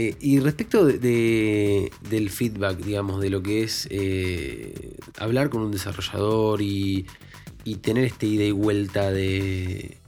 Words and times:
Eh, 0.00 0.14
y 0.20 0.38
respecto 0.38 0.84
de, 0.84 1.90
del 2.08 2.30
feedback, 2.30 2.78
digamos, 2.78 3.20
de 3.20 3.30
lo 3.30 3.42
que 3.42 3.64
es 3.64 3.88
eh, 3.90 4.96
hablar 5.18 5.50
con 5.50 5.60
un 5.60 5.72
desarrollador 5.72 6.62
y, 6.62 7.04
tener 7.82 8.04
esta 8.04 8.24
ida 8.24 8.44
y 8.44 8.52
vuelta 8.52 9.10
de, 9.10 9.98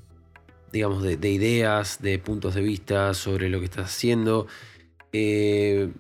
digamos, 0.73 1.03
de, 1.03 1.29
ideas, 1.29 2.01
de 2.01 2.21
puntos 2.21 2.55
de 2.55 2.61
vista 2.61 3.15
sobre 3.15 3.49
lo 3.49 3.59
que 3.59 3.65
estás 3.65 3.87
haciendo. 3.87 4.47
Eh, 5.13 5.91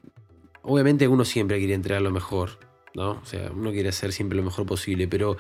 obviamente 0.62 1.08
uno 1.08 1.24
siempre 1.24 1.58
quiere 1.58 1.74
entregar 1.74 2.00
lo 2.00 2.12
mejor, 2.12 2.60
¿no? 2.94 3.10
O 3.20 3.24
sea, 3.24 3.50
uno 3.52 3.72
quiere 3.72 3.88
hacer 3.88 4.12
siempre 4.12 4.38
lo 4.38 4.44
mejor 4.44 4.66
posible, 4.66 5.08
pero 5.08 5.36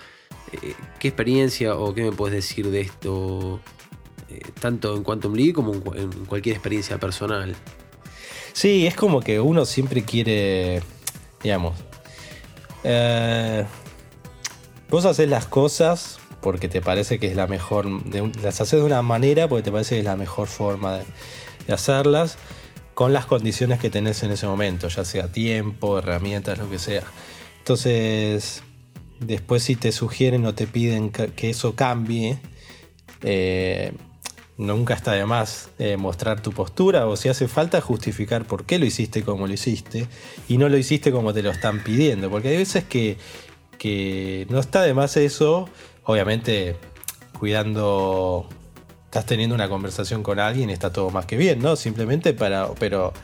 ¿qué 0.98 1.06
experiencia 1.08 1.76
o 1.76 1.94
qué 1.94 2.02
me 2.02 2.10
puedes 2.10 2.34
decir 2.34 2.68
de 2.68 2.80
esto, 2.80 3.60
tanto 4.60 4.96
en 4.96 5.04
Quantum 5.04 5.34
League 5.34 5.52
como 5.52 5.72
en 5.94 6.10
cualquier 6.26 6.56
experiencia 6.56 6.98
personal? 6.98 7.54
Sí, 8.52 8.86
es 8.86 8.94
como 8.94 9.20
que 9.20 9.40
uno 9.40 9.64
siempre 9.64 10.02
quiere, 10.02 10.82
digamos, 11.42 11.74
eh, 12.84 13.64
vos 14.88 15.04
haces 15.04 15.28
las 15.28 15.46
cosas 15.46 16.18
porque 16.40 16.68
te 16.68 16.80
parece 16.80 17.18
que 17.18 17.26
es 17.26 17.36
la 17.36 17.46
mejor, 17.46 17.86
las 18.42 18.60
haces 18.60 18.80
de 18.80 18.86
una 18.86 19.02
manera 19.02 19.48
porque 19.48 19.62
te 19.62 19.72
parece 19.72 19.96
que 19.96 19.98
es 20.00 20.04
la 20.04 20.16
mejor 20.16 20.48
forma 20.48 20.98
de, 20.98 21.04
hacerlas 21.72 22.36
con 22.94 23.12
las 23.12 23.26
condiciones 23.26 23.78
que 23.78 23.90
tenés 23.90 24.22
en 24.24 24.32
ese 24.32 24.46
momento, 24.46 24.88
ya 24.88 25.04
sea 25.04 25.30
tiempo, 25.30 25.98
herramientas, 25.98 26.58
lo 26.58 26.68
que 26.68 26.78
sea. 26.80 27.04
Entonces, 27.58 28.62
después 29.20 29.62
si 29.62 29.76
te 29.76 29.92
sugieren 29.92 30.44
o 30.46 30.54
te 30.54 30.66
piden 30.66 31.10
que, 31.10 31.50
eso 31.50 31.76
cambie, 31.76 32.40
eh, 33.22 33.92
nunca 34.60 34.92
está 34.92 35.12
de 35.12 35.24
más 35.24 35.70
eh, 35.78 35.96
mostrar 35.96 36.42
tu 36.42 36.52
postura 36.52 37.06
o 37.06 37.16
si 37.16 37.30
hace 37.30 37.48
falta 37.48 37.80
justificar 37.80 38.44
por 38.44 38.66
qué 38.66 38.78
lo 38.78 38.84
hiciste 38.84 39.22
como 39.22 39.46
lo 39.46 39.54
hiciste 39.54 40.06
y 40.48 40.58
no 40.58 40.68
lo 40.68 40.76
hiciste 40.76 41.10
como 41.10 41.32
te 41.32 41.42
lo 41.42 41.50
están 41.50 41.82
pidiendo. 41.82 42.30
Porque 42.30 42.48
hay 42.48 42.58
veces 42.58 42.84
que, 42.84 43.16
no 44.50 44.60
está 44.60 44.82
de 44.82 44.92
más 44.92 45.16
eso, 45.16 45.68
obviamente 46.04 46.76
cuidando, 47.38 48.46
estás 49.06 49.24
teniendo 49.24 49.54
una 49.54 49.70
conversación 49.70 50.22
con 50.22 50.38
alguien 50.38 50.68
está 50.68 50.92
todo 50.92 51.08
más 51.08 51.24
que 51.24 51.38
bien, 51.38 51.60
¿no? 51.60 51.74
Simplemente 51.74 52.34
para, 52.34 52.68
pero 52.74 53.14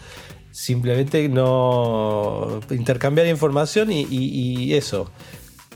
simplemente 0.51 1.29
no 1.29 2.61
intercambiar 2.70 3.27
información 3.27 3.91
y 3.92 4.73
eso, 4.73 5.11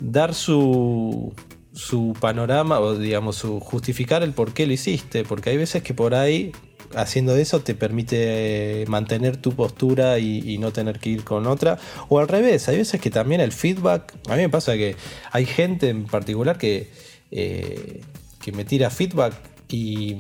dar 0.01 0.35
su, 0.35 1.35
su 1.81 2.15
panorama 2.21 2.79
o 2.79 2.95
digamos 2.95 3.37
su 3.37 3.59
justificar 3.59 4.23
el 4.23 4.33
por 4.33 4.53
qué 4.53 4.67
lo 4.67 4.75
hiciste, 4.75 5.25
porque 5.25 5.51
hay 5.51 5.57
veces 5.57 5.83
que 5.83 5.95
por 5.95 6.15
ahí 6.15 6.53
haciendo 6.95 7.35
eso 7.37 7.61
te 7.61 7.75
permite 7.75 8.85
mantener 8.87 9.39
tu 9.39 9.53
postura 9.53 10.19
y, 10.19 10.59
no 10.59 10.73
tener 10.73 10.99
que 10.99 11.09
ir 11.09 11.25
con 11.25 11.47
otra. 11.47 11.79
O 12.11 12.19
al 12.19 12.29
revés, 12.29 12.69
hay 12.69 12.77
veces 12.77 13.01
que 13.01 13.11
también 13.11 13.41
el 13.41 13.53
feedback, 13.53 14.15
a 14.29 14.37
mí 14.37 14.43
me 14.43 14.51
pasa 14.51 14.75
que 14.75 14.95
hay 15.33 15.47
gente 15.47 15.89
en 15.89 16.05
particular 16.05 16.59
que, 16.59 16.91
eh, 17.31 18.03
que 18.43 18.53
me 18.53 18.67
tira 18.67 18.91
feedback 18.91 19.33
y, 19.69 20.17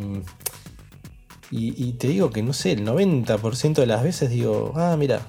y, 1.50 1.92
te 1.92 2.08
digo 2.08 2.30
que 2.30 2.42
no 2.42 2.54
sé, 2.54 2.72
el 2.72 2.86
90% 2.86 3.74
de 3.74 3.86
las 3.86 4.02
veces 4.02 4.30
digo, 4.30 4.72
ah, 4.76 4.96
mira, 4.98 5.26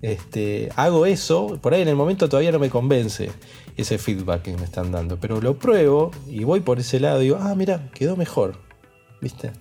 este, 0.00 0.70
hago 0.76 1.04
eso, 1.04 1.58
por 1.60 1.74
ahí 1.74 1.82
en 1.82 1.88
el 1.88 1.96
momento 1.96 2.28
todavía 2.28 2.52
no 2.52 2.58
me 2.58 2.70
convence 2.70 3.30
ese 3.76 3.98
feedback 3.98 4.42
que 4.42 4.56
me 4.56 4.64
están 4.64 4.92
dando. 4.92 5.18
Pero 5.18 5.40
lo 5.40 5.58
pruebo 5.58 6.10
y 6.28 6.44
voy 6.44 6.60
por 6.60 6.78
ese 6.78 7.00
lado 7.00 7.20
y 7.20 7.24
digo, 7.24 7.38
ah, 7.40 7.54
mira, 7.54 7.90
quedó 7.94 8.16
mejor. 8.16 8.56
¿Viste? 9.20 9.52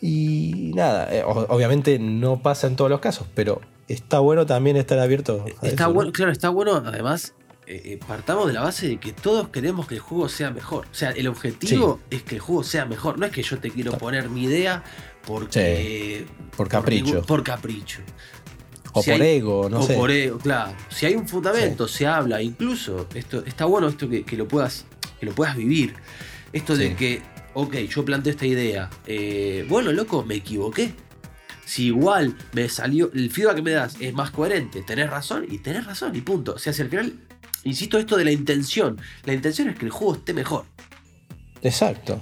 Y 0.00 0.72
nada, 0.74 1.08
eh, 1.14 1.22
obviamente 1.24 1.98
no 1.98 2.42
pasa 2.42 2.66
en 2.66 2.76
todos 2.76 2.90
los 2.90 3.00
casos, 3.00 3.26
pero 3.34 3.60
está 3.88 4.18
bueno 4.18 4.44
también 4.44 4.76
estar 4.76 4.98
abierto. 4.98 5.44
está 5.62 5.86
bueno, 5.86 6.12
claro, 6.12 6.30
está 6.30 6.50
bueno. 6.50 6.82
Además, 6.84 7.34
eh, 7.66 7.80
eh, 7.84 8.00
partamos 8.06 8.46
de 8.46 8.52
la 8.52 8.60
base 8.60 8.88
de 8.88 8.96
que 8.98 9.12
todos 9.12 9.48
queremos 9.48 9.86
que 9.86 9.94
el 9.94 10.00
juego 10.00 10.28
sea 10.28 10.50
mejor. 10.50 10.86
O 10.90 10.94
sea, 10.94 11.10
el 11.12 11.26
objetivo 11.26 12.00
es 12.10 12.22
que 12.22 12.34
el 12.34 12.40
juego 12.40 12.62
sea 12.64 12.84
mejor. 12.84 13.18
No 13.18 13.24
es 13.24 13.32
que 13.32 13.42
yo 13.42 13.58
te 13.58 13.70
quiero 13.70 13.92
poner 13.92 14.28
mi 14.28 14.44
idea 14.44 14.84
porque. 15.26 16.26
por 16.56 16.68
capricho. 16.68 17.22
por 17.22 17.42
capricho. 17.42 18.00
O 18.94 19.02
por 19.02 19.22
ego, 19.22 19.68
no 19.68 19.82
sé. 19.82 19.94
O 19.94 19.98
por 19.98 20.10
ego, 20.10 20.38
claro. 20.38 20.72
Si 20.88 21.04
hay 21.04 21.16
un 21.16 21.26
fundamento, 21.26 21.88
se 21.88 22.06
habla, 22.06 22.40
incluso, 22.40 23.08
esto 23.14 23.44
está 23.44 23.64
bueno 23.64 23.88
esto 23.88 24.08
que, 24.08 24.24
lo, 24.36 24.46
puedas, 24.46 24.86
que 25.18 25.26
lo 25.26 25.32
puedas 25.32 25.56
vivir. 25.56 25.94
Esto 26.52 26.76
de 26.76 26.94
que, 26.94 27.20
ok, 27.54 27.74
yo 27.88 28.04
planteé 28.04 28.32
esta 28.32 28.46
idea. 28.46 28.88
Eh, 29.06 29.66
bueno, 29.68 29.90
loco, 29.90 30.24
me 30.24 30.36
equivoqué. 30.36 30.94
Si 31.64 31.86
igual 31.86 32.36
me 32.52 32.68
salió, 32.68 33.10
el 33.12 33.30
feedback 33.30 33.56
que 33.56 33.62
me 33.62 33.72
das 33.72 33.96
es 33.98 34.14
más 34.14 34.30
coherente, 34.30 34.82
tenés 34.82 35.10
razón 35.10 35.44
y 35.50 35.58
tenés 35.58 35.84
razón 35.84 36.14
y 36.14 36.20
punto. 36.20 36.54
O 36.54 36.58
sea, 36.58 36.72
si 36.72 36.82
al 36.82 36.88
final, 36.88 37.14
insisto, 37.64 37.98
esto 37.98 38.16
de 38.16 38.24
la 38.24 38.32
intención. 38.32 38.96
La 39.24 39.34
intención 39.34 39.68
es 39.70 39.76
que 39.76 39.86
el 39.86 39.90
juego 39.90 40.14
esté 40.14 40.34
mejor. 40.34 40.66
Exacto. 41.62 42.20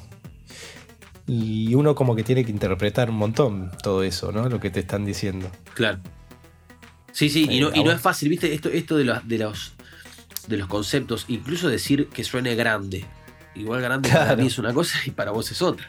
Y 1.26 1.74
uno 1.74 1.94
como 1.94 2.16
que 2.16 2.24
tiene 2.24 2.46
que 2.46 2.50
interpretar 2.50 3.10
un 3.10 3.16
montón 3.16 3.70
todo 3.82 4.02
eso, 4.02 4.32
¿no? 4.32 4.48
Lo 4.48 4.58
que 4.58 4.70
te 4.70 4.80
están 4.80 5.04
diciendo. 5.04 5.50
Claro. 5.74 6.00
Sí, 7.12 7.28
sí, 7.28 7.46
y 7.50 7.60
no, 7.60 7.70
y 7.74 7.84
no 7.84 7.92
es 7.92 8.00
fácil, 8.00 8.28
¿viste? 8.28 8.52
Esto, 8.52 8.68
esto 8.70 8.96
de, 8.96 9.04
los, 9.04 9.26
de, 9.28 9.38
los, 9.38 9.72
de 10.48 10.56
los 10.56 10.66
conceptos, 10.66 11.26
incluso 11.28 11.68
decir 11.68 12.08
que 12.08 12.24
suene 12.24 12.54
grande. 12.54 13.04
Igual 13.54 13.82
grande 13.82 14.08
para 14.08 14.34
mí 14.34 14.46
es 14.46 14.58
una 14.58 14.72
cosa 14.72 14.98
y 15.04 15.10
para 15.10 15.30
vos 15.30 15.50
es 15.50 15.60
otra. 15.60 15.86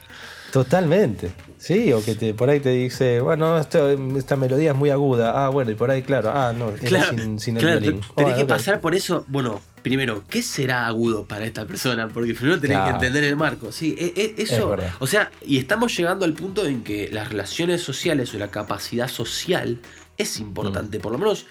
Totalmente. 0.53 1.31
Sí, 1.57 1.91
o 1.94 2.06
que 2.06 2.13
te, 2.13 2.35
por 2.35 2.47
ahí 2.47 2.59
te 2.59 2.69
dice, 2.69 3.22
bueno, 3.22 3.57
esta 3.57 4.35
melodía 4.35 4.72
es 4.72 4.78
muy 4.78 4.91
aguda. 4.91 5.45
Ah, 5.45 5.50
bueno, 5.50 5.72
y 5.72 5.75
por 5.75 5.89
ahí, 5.89 6.03
claro, 6.03 6.31
ah, 6.31 6.53
no, 6.56 6.73
claro, 6.73 7.17
sin, 7.40 7.57
el 7.57 7.66
violín. 7.66 8.01
Tenés 8.16 8.35
que 8.35 8.45
pasar 8.45 8.79
por 8.79 8.94
eso, 8.94 9.25
bueno, 9.29 9.61
primero, 9.81 10.23
¿qué 10.29 10.44
será 10.44 10.85
agudo 10.85 11.25
para 11.25 11.45
esta 11.45 11.66
persona? 11.66 12.07
Porque 12.07 12.35
primero 12.35 12.59
tenés 12.59 12.78
que 12.84 12.90
entender 12.90 13.23
el 13.23 13.35
marco. 13.35 13.72
Sí, 13.72 13.95
e, 13.97 14.13
e, 14.16 14.44
eso, 14.44 14.78
o 15.00 15.07
sea, 15.07 15.31
y 15.44 15.57
estamos 15.57 15.97
llegando 15.97 16.23
al 16.23 16.34
punto 16.34 16.67
en 16.67 16.84
que 16.84 17.09
las 17.11 17.29
relaciones 17.29 17.81
sociales 17.81 18.31
o 18.35 18.38
la 18.38 18.50
capacidad 18.50 19.07
social 19.07 19.79
es 20.18 20.40
importante, 20.40 21.00
por 21.00 21.12
lo 21.12 21.18
menos. 21.18 21.46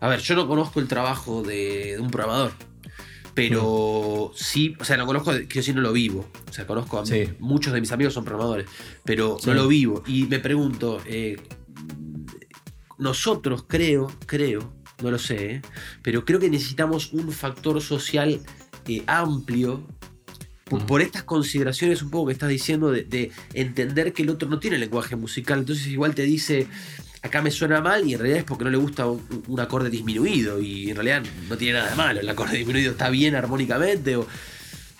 A 0.00 0.08
ver, 0.08 0.20
yo 0.20 0.34
no 0.34 0.48
conozco 0.48 0.80
el 0.80 0.88
trabajo 0.88 1.42
de, 1.42 1.96
un 2.00 2.10
programador, 2.10 2.52
pero 3.34 4.32
sí, 4.34 4.74
o 4.80 4.84
sea, 4.84 4.96
no 4.96 5.06
conozco, 5.06 5.30
quiero 5.30 5.46
decir, 5.48 5.74
no 5.74 5.80
lo 5.80 5.92
vivo. 5.92 6.28
O 6.48 6.52
sea, 6.52 6.66
conozco 6.66 6.98
a 6.98 7.04
muchos 7.38 7.72
de 7.72 7.80
mis 7.80 7.92
amigos 7.92 8.14
son 8.14 8.24
programadores, 8.24 8.66
pero 9.04 9.38
no 9.46 9.54
lo 9.54 9.68
vivo. 9.68 10.02
Y 10.06 10.24
me 10.24 10.38
pregunto, 10.38 11.00
eh, 11.06 11.36
nosotros 12.98 13.64
creo, 13.66 14.12
creo, 14.26 14.72
no 15.02 15.10
lo 15.10 15.18
sé, 15.18 15.54
eh, 15.54 15.62
pero 16.02 16.24
creo 16.24 16.38
que 16.38 16.50
necesitamos 16.50 17.12
un 17.12 17.32
factor 17.32 17.80
social 17.80 18.40
eh, 18.88 19.02
amplio 19.06 19.86
por, 20.86 21.02
estas 21.02 21.22
consideraciones 21.24 22.02
un 22.02 22.10
poco 22.10 22.26
que 22.26 22.32
estás 22.32 22.48
diciendo 22.48 22.90
de, 22.90 23.04
de, 23.04 23.30
entender 23.52 24.12
que 24.12 24.22
el 24.22 24.30
otro 24.30 24.48
no 24.48 24.58
tiene 24.58 24.78
lenguaje 24.78 25.16
musical. 25.16 25.58
Entonces 25.60 25.86
igual 25.88 26.14
te 26.14 26.22
dice, 26.22 26.66
acá 27.22 27.40
me 27.40 27.50
suena 27.50 27.80
mal 27.80 28.06
y 28.06 28.14
en 28.14 28.18
realidad 28.18 28.40
es 28.40 28.44
porque 28.44 28.64
no 28.64 28.70
le 28.70 28.76
gusta 28.76 29.06
un, 29.06 29.60
acorde 29.60 29.88
disminuido 29.88 30.60
y 30.60 30.90
en 30.90 30.96
realidad 30.96 31.22
no 31.48 31.56
tiene 31.56 31.78
nada 31.78 31.90
de 31.90 31.96
malo, 31.96 32.20
el 32.20 32.28
acorde 32.28 32.58
disminuido 32.58 32.92
está 32.92 33.08
bien 33.10 33.34
armónicamente 33.34 34.16
o... 34.16 34.26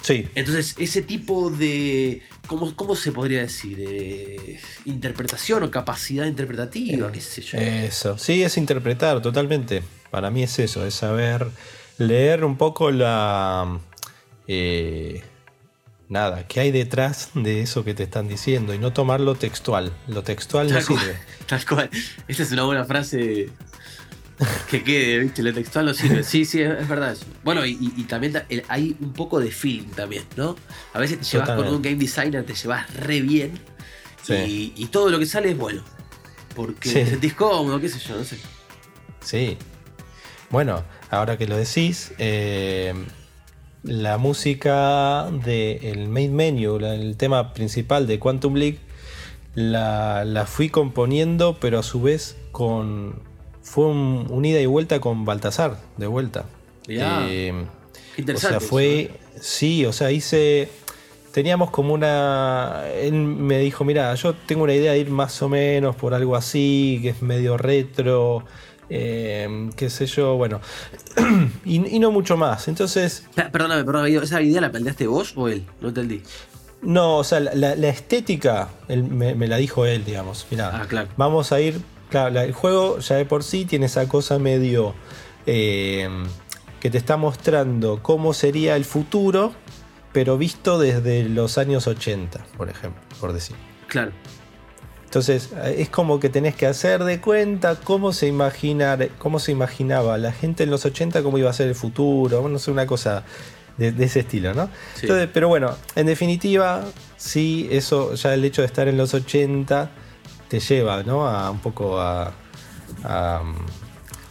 Sí. 0.02 0.28
Entonces, 0.34 0.74
ese 0.78 1.02
tipo 1.02 1.48
de. 1.48 2.22
¿Cómo, 2.48 2.74
cómo 2.74 2.96
se 2.96 3.12
podría 3.12 3.42
decir? 3.42 3.76
De 3.76 4.58
interpretación 4.84 5.62
o 5.62 5.70
capacidad 5.70 6.26
interpretativa, 6.26 7.12
qué 7.12 7.20
sé 7.20 7.40
yo. 7.40 7.56
Eso. 7.56 8.18
Sí, 8.18 8.42
es 8.42 8.56
interpretar 8.56 9.22
totalmente. 9.22 9.84
Para 10.10 10.32
mí 10.32 10.42
es 10.42 10.58
eso, 10.58 10.84
es 10.84 10.94
saber 10.94 11.46
leer 11.98 12.44
un 12.44 12.58
poco 12.58 12.90
la. 12.90 13.78
Eh, 14.48 15.22
nada, 16.12 16.46
¿qué 16.46 16.60
hay 16.60 16.70
detrás 16.70 17.30
de 17.34 17.62
eso 17.62 17.84
que 17.84 17.94
te 17.94 18.04
están 18.04 18.28
diciendo? 18.28 18.74
Y 18.74 18.78
no 18.78 18.92
tomarlo 18.92 19.34
textual. 19.34 19.92
Lo 20.06 20.22
textual 20.22 20.70
no 20.70 20.80
sirve. 20.80 21.16
Tal 21.46 21.64
cual. 21.64 21.90
Esa 22.28 22.42
es 22.42 22.52
una 22.52 22.64
buena 22.64 22.84
frase 22.84 23.48
que 24.70 24.84
quede, 24.84 25.18
¿viste? 25.20 25.42
Lo 25.42 25.52
textual 25.52 25.86
no 25.86 25.94
sirve. 25.94 26.22
Sí, 26.22 26.44
sí, 26.44 26.60
es, 26.60 26.86
verdad 26.86 27.12
eso. 27.12 27.24
Bueno, 27.42 27.64
y, 27.64 27.74
también 28.08 28.42
hay 28.68 28.94
un 29.00 29.12
poco 29.12 29.40
de 29.40 29.50
feeling 29.50 29.88
también, 29.88 30.24
¿no? 30.36 30.54
A 30.92 31.00
veces 31.00 31.18
te 31.18 31.24
llevas 31.24 31.50
con 31.50 31.66
un 31.66 31.80
game 31.80 31.96
designer, 31.96 32.44
te 32.44 32.54
llevas 32.54 32.94
re 32.94 33.20
bien. 33.20 33.58
Y, 34.28 34.86
todo 34.92 35.10
lo 35.10 35.18
que 35.18 35.26
sale 35.26 35.50
es 35.50 35.58
bueno. 35.58 35.82
Porque 36.54 36.92
te 36.92 37.06
sentís 37.06 37.32
cómodo, 37.32 37.80
qué 37.80 37.88
sé 37.88 37.98
yo, 37.98 38.16
no 38.16 38.24
sé. 38.24 38.36
Sí. 39.20 39.56
Bueno, 40.50 40.84
ahora 41.10 41.38
que 41.38 41.46
lo 41.46 41.56
decís, 41.56 42.12
eh, 42.18 42.92
la 43.82 44.16
música 44.18 45.28
del 45.44 46.08
main 46.08 46.34
menu, 46.34 46.76
el 46.76 47.16
tema 47.16 47.52
principal 47.52 48.06
de 48.06 48.18
Quantum 48.18 48.54
League, 48.54 48.78
la, 49.54 50.44
fui 50.46 50.68
componiendo, 50.68 51.56
pero 51.60 51.78
a 51.78 51.82
su 51.82 52.00
vez 52.00 52.36
con. 52.52 53.14
Fue 53.62 53.86
un, 53.86 54.44
ida 54.44 54.60
y 54.60 54.66
vuelta 54.66 55.00
con 55.00 55.24
Baltasar, 55.24 55.78
de 55.96 56.06
vuelta. 56.06 56.46
Eh, 56.88 57.52
interesante. 58.16 58.56
O 58.56 58.60
sea, 58.60 58.68
fue. 58.68 59.00
¿eh? 59.00 59.10
Sí, 59.40 59.84
o 59.86 59.92
sea, 59.92 60.10
hice. 60.10 60.68
teníamos 61.32 61.70
como 61.70 61.94
una. 61.94 62.84
Él 62.94 63.12
me 63.12 63.58
dijo: 63.58 63.84
Mira, 63.84 64.14
yo 64.14 64.34
tengo 64.34 64.64
una 64.64 64.74
idea 64.74 64.92
de 64.92 64.98
ir 64.98 65.10
más 65.10 65.40
o 65.42 65.48
menos 65.48 65.94
por 65.96 66.14
algo 66.14 66.34
así, 66.34 66.98
que 67.02 67.10
es 67.10 67.22
medio 67.22 67.56
retro. 67.56 68.44
Eh, 68.94 69.70
qué 69.74 69.88
sé 69.88 70.04
yo, 70.04 70.36
bueno, 70.36 70.60
y, 71.64 71.78
no 71.78 72.10
mucho 72.10 72.36
más. 72.36 72.68
Entonces. 72.68 73.24
Perdóname, 73.34 73.84
perdóname, 73.84 74.14
¿esa 74.16 74.42
idea 74.42 74.60
la 74.60 74.70
planteaste 74.70 75.06
vos 75.06 75.32
o 75.34 75.48
él? 75.48 75.64
No 75.80 75.88
entendí. 75.88 76.22
No, 76.82 77.18
o 77.18 77.24
sea, 77.24 77.40
la, 77.40 77.88
estética 77.88 78.68
me, 78.88 79.48
la 79.48 79.56
dijo 79.56 79.86
él, 79.86 80.04
digamos. 80.04 80.46
Mira, 80.50 80.70
ah, 80.74 80.86
claro. 80.86 81.08
vamos 81.16 81.52
a 81.52 81.60
ir. 81.60 81.80
Claro, 82.10 82.38
el 82.40 82.52
juego 82.52 82.98
ya 82.98 83.16
de 83.16 83.24
por 83.24 83.44
sí 83.44 83.64
tiene 83.64 83.86
esa 83.86 84.06
cosa 84.08 84.38
medio. 84.38 84.94
Eh, 85.46 86.08
que 86.78 86.90
te 86.90 86.98
está 86.98 87.16
mostrando 87.16 88.02
cómo 88.02 88.34
sería 88.34 88.74
el 88.74 88.84
futuro, 88.84 89.52
pero 90.12 90.36
visto 90.36 90.78
desde 90.78 91.22
los 91.28 91.56
años 91.56 91.86
80, 91.86 92.44
por 92.56 92.68
ejemplo, 92.68 93.00
por 93.20 93.32
decir. 93.32 93.56
Claro. 93.86 94.10
Entonces, 95.12 95.50
es 95.76 95.90
como 95.90 96.18
que 96.18 96.30
tenés 96.30 96.56
que 96.56 96.64
hacer 96.64 97.04
de 97.04 97.20
cuenta 97.20 97.76
cómo 97.76 98.14
se, 98.14 98.28
imaginar, 98.28 99.10
cómo 99.18 99.40
se 99.40 99.52
imaginaba 99.52 100.16
la 100.16 100.32
gente 100.32 100.62
en 100.62 100.70
los 100.70 100.86
80, 100.86 101.22
cómo 101.22 101.36
iba 101.36 101.50
a 101.50 101.52
ser 101.52 101.68
el 101.68 101.74
futuro, 101.74 102.48
no 102.48 102.58
sé, 102.58 102.70
una 102.70 102.86
cosa 102.86 103.22
de, 103.76 103.88
ese 104.02 104.20
estilo, 104.20 104.54
¿no? 104.54 104.70
Entonces, 105.02 105.28
pero 105.30 105.48
bueno, 105.48 105.76
en 105.96 106.06
definitiva, 106.06 106.82
sí, 107.18 107.68
eso, 107.70 108.14
ya 108.14 108.32
el 108.32 108.42
hecho 108.42 108.62
de 108.62 108.66
estar 108.68 108.88
en 108.88 108.96
los 108.96 109.12
80 109.12 109.90
te 110.48 110.60
lleva, 110.60 111.02
¿no? 111.02 111.28
A 111.28 111.50
un 111.50 111.58
poco 111.58 112.00
a. 112.00 112.32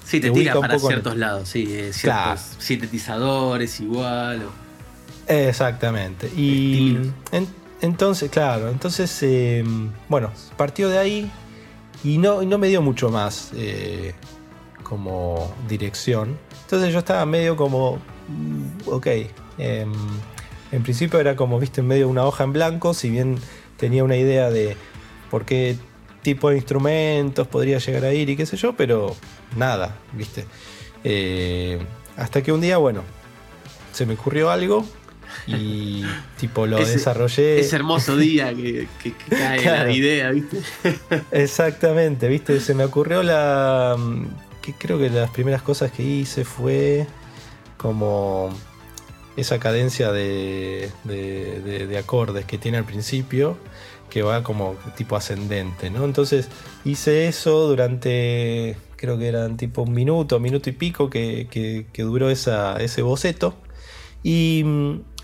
sí, 0.04 0.20
te, 0.20 0.32
tira 0.32 0.60
para 0.60 0.80
ciertos 0.80 1.16
lados, 1.16 1.48
sí, 1.48 1.68
eh, 1.70 1.94
ciertos 1.94 2.56
sintetizadores 2.58 3.80
igual. 3.82 4.48
Exactamente. 5.28 6.26
Y 6.36 6.98
entonces, 7.82 8.30
claro, 8.30 8.70
entonces, 8.70 9.22
em, 9.24 9.92
bueno, 10.08 10.32
partió 10.56 10.88
de 10.90 11.00
ahí 11.00 11.32
y 12.04 12.18
no, 12.20 12.44
no 12.44 12.58
me 12.58 12.68
dio 12.68 12.82
mucho 12.82 13.10
más 13.10 13.52
eh, 13.56 14.14
como 14.84 15.54
dirección. 15.68 16.38
Entonces 16.64 16.94
yo 16.94 17.00
estaba 17.00 17.26
medio 17.26 17.56
como, 17.56 17.98
mm, 18.28 18.88
ok, 18.88 19.08
em, 19.58 19.92
en 20.72 20.84
principio 20.84 21.20
era 21.20 21.36
como, 21.36 21.60
viste, 21.60 21.82
en 21.82 21.88
medio 21.88 22.06
de 22.06 22.12
una 22.12 22.26
hoja 22.26 22.44
en 22.44 22.54
blanco, 22.54 22.94
si 22.94 23.10
bien 23.10 23.38
tenía 23.78 24.04
una 24.04 24.16
idea 24.16 24.52
de 24.52 24.78
por 25.32 25.46
qué 25.46 25.76
tipo 26.22 26.50
de 26.50 26.58
instrumentos 26.58 27.48
podría 27.48 27.80
llegar 27.80 28.06
a 28.06 28.14
ir 28.14 28.30
y 28.30 28.36
qué 28.36 28.46
sé 28.46 28.58
yo, 28.58 28.76
pero 28.76 29.16
nada, 29.58 29.98
viste. 30.14 30.46
Eh, 31.04 31.80
hasta 32.16 32.44
que 32.44 32.52
un 32.52 32.62
día, 32.62 32.78
bueno, 32.78 33.02
se 33.92 34.06
me 34.06 34.14
ocurrió 34.14 34.52
algo 34.52 34.86
y 35.48 36.04
tipo 36.40 36.66
lo 36.68 36.78
desarrollé. 36.78 37.60
Ese 37.60 37.76
hermoso 37.76 38.18
día 38.18 38.54
que, 38.54 38.88
cae 39.30 39.64
la 39.66 39.92
idea, 39.92 40.32
¿viste? 40.32 40.58
Exactamente, 41.32 42.28
¿viste? 42.28 42.60
Se 42.60 42.74
me 42.74 42.86
ocurrió 42.86 43.24
la. 43.24 43.98
que 44.62 44.74
creo 44.74 44.98
que 45.00 45.10
las 45.10 45.30
primeras 45.32 45.62
cosas 45.62 45.92
que 45.92 46.04
hice 46.04 46.46
fue 46.46 47.08
como 47.78 48.54
esa 49.38 49.60
cadencia 49.60 50.12
de, 50.12 50.92
de, 51.04 51.98
acordes 51.98 52.46
que 52.46 52.58
tiene 52.58 52.78
al 52.78 52.86
principio, 52.86 53.58
que 54.10 54.22
va 54.22 54.44
como 54.44 54.76
tipo 54.96 55.16
ascendente, 55.16 55.90
¿no? 55.90 56.06
Entonces 56.06 56.50
hice 56.84 57.28
eso 57.28 57.68
durante, 57.68 58.78
creo 58.98 59.18
que 59.18 59.28
eran 59.28 59.58
tipo 59.58 59.84
un 59.84 59.94
minuto, 59.94 60.40
minuto 60.40 60.70
y 60.70 60.74
pico 60.74 61.10
que, 61.10 61.48
que 61.92 62.02
duró 62.04 62.30
esa, 62.30 62.78
ese 62.78 63.02
boceto. 63.02 63.56
Y 64.24 64.64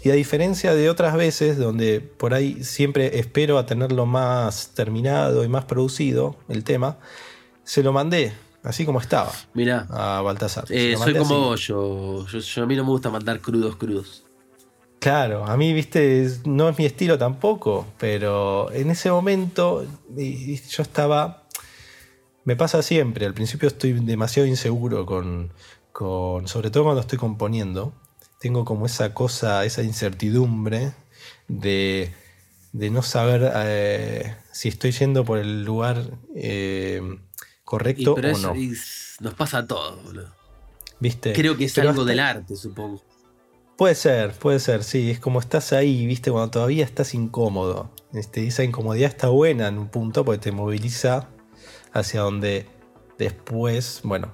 y 0.08 0.12
a 0.12 0.14
diferencia 0.14 0.74
de 0.74 0.90
otras 0.90 1.18
veces 1.18 1.58
donde 1.58 2.00
por 2.00 2.34
ahí 2.34 2.64
siempre 2.64 3.20
espero 3.20 3.58
a 3.58 3.66
tenerlo 3.66 4.06
más 4.06 4.70
terminado 4.74 5.44
y 5.44 5.50
más 5.50 5.66
producido 5.66 6.38
el 6.48 6.64
tema, 6.64 6.98
se 7.66 7.84
lo 7.84 7.92
mandé 7.92 8.32
así 8.64 8.86
como 8.86 9.02
estaba. 9.02 9.34
Mira. 9.54 9.86
A 9.90 10.22
Baltasar. 10.22 10.64
Eh, 10.70 10.96
soy 10.98 11.14
como 11.14 11.56
yo, 11.56 12.26
yo, 12.26 12.64
A 12.64 12.66
mí 12.66 12.78
no 12.78 12.86
me 12.86 12.90
gusta 12.92 13.10
mandar 13.10 13.42
crudos, 13.42 13.76
crudos. 13.76 14.24
Claro, 15.00 15.46
a 15.46 15.58
mí, 15.58 15.74
viste, 15.74 16.30
no 16.46 16.70
es 16.70 16.78
mi 16.80 16.86
estilo 16.86 17.18
tampoco, 17.18 17.86
pero 18.00 18.72
en 18.72 18.90
ese 18.90 19.12
momento 19.12 19.86
yo 20.16 20.84
estaba. 20.84 21.44
Me 22.46 22.56
pasa 22.56 22.82
siempre, 22.82 23.26
al 23.26 23.34
principio 23.34 23.68
estoy 23.68 23.92
demasiado 23.92 24.48
inseguro 24.48 25.06
con, 25.06 25.52
con. 25.92 26.48
Sobre 26.48 26.70
todo 26.72 26.86
cuando 26.86 27.02
estoy 27.02 27.18
componiendo 27.20 27.92
tengo 28.40 28.66
como 28.66 28.86
esa 28.86 29.14
cosa, 29.14 29.66
esa 29.66 29.84
incertidumbre 29.84 30.94
de, 31.48 32.14
no 32.74 33.02
saber 33.02 33.52
eh, 33.56 34.36
si 34.52 34.70
estoy 34.70 34.92
yendo 34.92 35.26
por 35.26 35.40
el 35.40 35.64
lugar 35.64 36.04
eh, 36.36 37.02
correcto 37.64 38.14
o 38.14 38.22
no. 38.22 38.54
nos 39.20 39.34
pasa 39.34 39.60
a 39.60 39.68
todos, 39.68 40.04
boludo. 40.04 40.34
¿Viste? 41.00 41.34
Creo 41.34 41.58
que 41.58 41.66
es 41.66 41.78
algo 41.78 42.06
del 42.06 42.20
arte, 42.20 42.56
supongo. 42.56 43.04
Puede 43.78 43.94
ser, 43.94 44.32
puede 44.32 44.60
ser, 44.60 44.84
sí. 44.84 45.12
Es 45.12 45.20
como 45.20 45.40
estás 45.40 45.72
ahí, 45.72 46.08
viste, 46.08 46.32
cuando 46.32 46.50
todavía 46.50 46.84
estás 46.84 47.14
incómodo. 47.14 47.92
Este, 48.14 48.48
esa 48.48 48.64
incomodidad 48.64 49.10
está 49.12 49.28
buena 49.30 49.68
en 49.68 49.78
un 49.78 49.90
punto 49.90 50.26
porque 50.26 50.40
te 50.40 50.52
moviliza 50.52 51.30
hacia 51.94 52.22
donde 52.22 52.66
después, 53.20 54.02
bueno, 54.04 54.34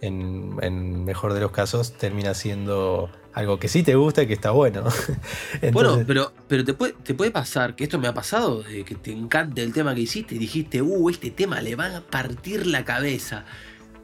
en, 0.00 0.56
en 0.62 1.04
mejor 1.04 1.34
de 1.34 1.40
los 1.40 1.52
casos, 1.52 1.92
termina 1.92 2.34
siendo 2.34 3.10
algo 3.32 3.58
que 3.58 3.68
sí 3.68 3.82
te 3.82 3.94
gusta 3.94 4.22
y 4.22 4.26
que 4.26 4.34
está 4.34 4.50
bueno. 4.50 4.84
bueno, 5.72 6.02
pero, 6.06 6.32
pero 6.48 6.64
te, 6.64 6.74
puede, 6.74 6.94
te 7.02 7.14
puede 7.14 7.30
pasar, 7.30 7.76
que 7.76 7.84
esto 7.84 7.98
me 7.98 8.08
ha 8.08 8.14
pasado, 8.14 8.62
de 8.62 8.84
que 8.84 8.94
te 8.94 9.12
encante 9.12 9.62
el 9.62 9.72
tema 9.72 9.94
que 9.94 10.00
hiciste 10.00 10.34
y 10.34 10.38
dijiste, 10.38 10.82
uh, 10.82 11.10
este 11.10 11.30
tema 11.30 11.60
le 11.60 11.76
va 11.76 11.96
a 11.96 12.00
partir 12.00 12.66
la 12.66 12.84
cabeza. 12.84 13.44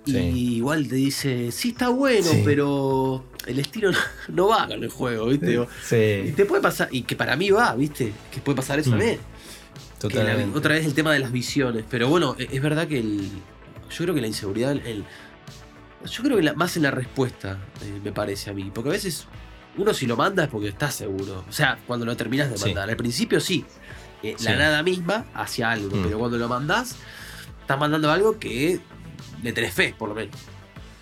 Y 0.06 0.58
igual 0.58 0.86
te 0.86 0.94
dice, 0.94 1.50
sí 1.50 1.70
está 1.70 1.88
bueno, 1.88 2.30
pero 2.44 3.24
el 3.44 3.58
estilo 3.58 3.90
no, 4.28 4.48
va 4.48 4.68
con 4.68 4.84
el 4.84 4.88
juego, 4.88 5.26
¿viste? 5.26 5.58
Sí. 5.82 6.28
Y 6.28 6.32
te 6.32 6.44
puede 6.44 6.62
pasar, 6.62 6.88
y 6.92 7.02
que 7.02 7.16
para 7.16 7.34
mí 7.34 7.50
va, 7.50 7.74
¿viste? 7.74 8.12
Que 8.30 8.40
puede 8.40 8.54
pasar 8.54 8.78
eso 8.78 8.90
también. 8.90 9.18
Mm. 10.02 10.54
otra 10.54 10.74
vez 10.74 10.86
el 10.86 10.94
tema 10.94 11.12
de 11.12 11.18
las 11.18 11.32
visiones. 11.32 11.84
Pero 11.90 12.08
bueno, 12.08 12.36
e, 12.38 12.48
es 12.52 12.62
verdad 12.62 12.86
que 12.86 13.00
el, 13.00 13.28
yo 13.90 14.04
creo 14.04 14.14
que 14.14 14.20
la 14.20 14.26
inseguridad, 14.28 14.72
el, 14.72 15.04
yo 16.06 16.22
creo 16.22 16.38
que 16.38 16.52
más 16.52 16.76
en 16.76 16.84
la 16.84 16.90
respuesta, 16.90 17.58
eh, 17.82 18.00
me 18.02 18.12
parece 18.12 18.50
a 18.50 18.52
mí. 18.52 18.70
Porque 18.72 18.90
a 18.90 18.92
veces 18.92 19.26
uno 19.76 19.92
si 19.92 20.06
lo 20.06 20.16
manda 20.16 20.44
es 20.44 20.48
porque 20.48 20.68
está 20.68 20.90
seguro. 20.90 21.44
O 21.48 21.52
sea, 21.52 21.78
cuando 21.86 22.06
lo 22.06 22.16
terminas 22.16 22.50
de 22.50 22.58
mandar. 22.58 22.88
Al 22.88 22.96
principio 22.96 23.40
sí. 23.40 23.64
Eh, 24.22 24.34
la 24.42 24.56
nada 24.56 24.82
misma 24.82 25.26
hacia 25.34 25.70
algo. 25.70 25.94
Mm. 25.94 26.02
Pero 26.04 26.18
cuando 26.18 26.38
lo 26.38 26.48
mandas, 26.48 26.96
estás 27.60 27.78
mandando 27.78 28.10
algo 28.10 28.38
que 28.38 28.80
le 29.42 29.52
tenés 29.52 29.74
fe, 29.74 29.94
por 29.96 30.08
lo 30.08 30.14
menos. 30.14 30.36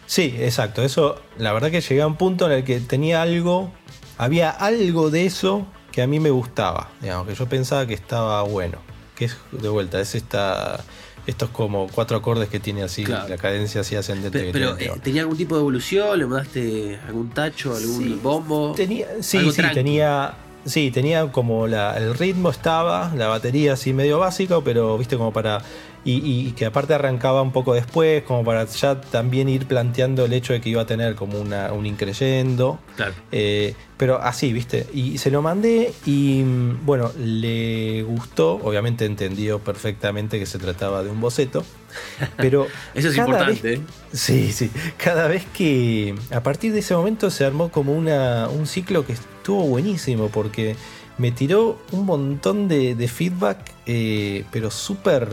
Sí, 0.06 0.34
exacto. 0.38 0.82
Eso, 0.82 1.20
la 1.38 1.52
verdad 1.52 1.70
que 1.70 1.80
llegué 1.80 2.02
a 2.02 2.06
un 2.06 2.16
punto 2.16 2.46
en 2.46 2.52
el 2.52 2.64
que 2.64 2.80
tenía 2.80 3.22
algo. 3.22 3.72
Había 4.18 4.50
algo 4.50 5.10
de 5.10 5.26
eso 5.26 5.66
que 5.92 6.02
a 6.02 6.06
mí 6.06 6.20
me 6.20 6.30
gustaba. 6.30 6.90
Digamos, 7.00 7.26
que 7.26 7.34
yo 7.34 7.48
pensaba 7.48 7.86
que 7.86 7.94
estaba 7.94 8.42
bueno. 8.42 8.78
Que 9.14 9.26
es 9.26 9.36
de 9.52 9.68
vuelta, 9.68 10.00
es 10.00 10.14
esta 10.14 10.84
estos 11.26 11.48
como 11.50 11.86
cuatro 11.88 12.16
acordes 12.16 12.48
que 12.48 12.60
tiene 12.60 12.82
así, 12.82 13.04
la 13.06 13.36
cadencia 13.38 13.80
así 13.80 13.96
ascendente. 13.96 14.50
Pero, 14.52 14.78
eh, 14.78 14.92
¿tenía 15.02 15.22
algún 15.22 15.36
tipo 15.36 15.54
de 15.54 15.62
evolución? 15.62 16.18
¿Le 16.18 16.26
mandaste 16.26 16.98
algún 17.06 17.30
tacho, 17.30 17.74
algún 17.74 18.22
bombo? 18.22 18.72
Tenía, 18.76 19.06
sí, 19.20 19.50
sí, 19.50 19.62
tenía. 19.72 20.34
Sí, 20.66 20.90
tenía 20.90 21.30
como 21.30 21.66
la, 21.66 21.94
el 21.98 22.14
ritmo 22.14 22.48
estaba, 22.48 23.12
la 23.14 23.28
batería 23.28 23.74
así 23.74 23.92
medio 23.92 24.18
básico, 24.18 24.64
pero 24.64 24.96
viste 24.96 25.18
como 25.18 25.30
para 25.30 25.60
y, 26.04 26.52
que 26.52 26.66
aparte 26.66 26.94
arrancaba 26.94 27.40
un 27.40 27.52
poco 27.52 27.72
después, 27.72 28.22
como 28.24 28.44
para 28.44 28.64
ya 28.66 29.00
también 29.00 29.48
ir 29.48 29.66
planteando 29.66 30.26
el 30.26 30.32
hecho 30.34 30.52
de 30.52 30.60
que 30.60 30.68
iba 30.68 30.82
a 30.82 30.86
tener 30.86 31.14
como 31.14 31.40
una, 31.40 31.72
un 31.72 31.86
increyendo. 31.86 32.78
Claro. 32.96 33.14
Eh, 33.32 33.74
pero 33.96 34.20
así, 34.20 34.52
¿viste? 34.52 34.86
Y 34.92 35.18
se 35.18 35.30
lo 35.30 35.40
mandé 35.40 35.94
y 36.04 36.42
bueno, 36.84 37.10
le 37.18 38.02
gustó, 38.02 38.54
obviamente 38.56 39.06
entendió 39.06 39.60
perfectamente 39.60 40.38
que 40.38 40.46
se 40.46 40.58
trataba 40.58 41.02
de 41.02 41.10
un 41.10 41.20
boceto, 41.20 41.64
pero... 42.36 42.66
Eso 42.94 43.08
es 43.08 43.16
importante. 43.16 43.80
sí, 44.12 44.52
sí. 44.52 44.70
Cada 44.98 45.26
vez 45.28 45.46
que... 45.54 46.14
A 46.30 46.42
partir 46.42 46.72
de 46.72 46.80
ese 46.80 46.94
momento 46.94 47.30
se 47.30 47.44
armó 47.44 47.70
como 47.70 47.94
una, 47.94 48.48
un 48.48 48.66
ciclo 48.66 49.06
que 49.06 49.14
estuvo 49.14 49.62
buenísimo 49.62 50.28
porque 50.28 50.76
me 51.16 51.30
tiró 51.30 51.78
un 51.92 52.04
montón 52.04 52.68
de, 52.68 53.08
feedback, 53.08 53.58
eh, 53.86 54.44
pero 54.50 54.70
súper 54.70 55.28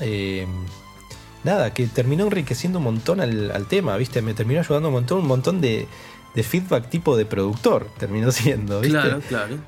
eh, 0.00 0.46
nada, 1.44 1.72
que 1.72 1.86
terminó 1.86 2.24
enriqueciendo 2.24 2.78
un 2.78 2.84
montón 2.84 3.20
al, 3.20 3.66
tema, 3.68 3.96
¿viste? 3.96 4.22
Me 4.22 4.34
terminó 4.34 4.60
ayudando 4.60 4.88
un 4.88 4.94
montón, 4.94 5.20
un 5.20 5.26
montón 5.26 5.60
de, 5.60 5.86
feedback 6.34 6.90
tipo 6.90 7.16
de 7.16 7.24
productor, 7.24 7.88
terminó 7.98 8.30
siendo, 8.32 8.80
¿viste? 8.80 8.98
Claro, 8.98 9.20
claro. 9.28 9.58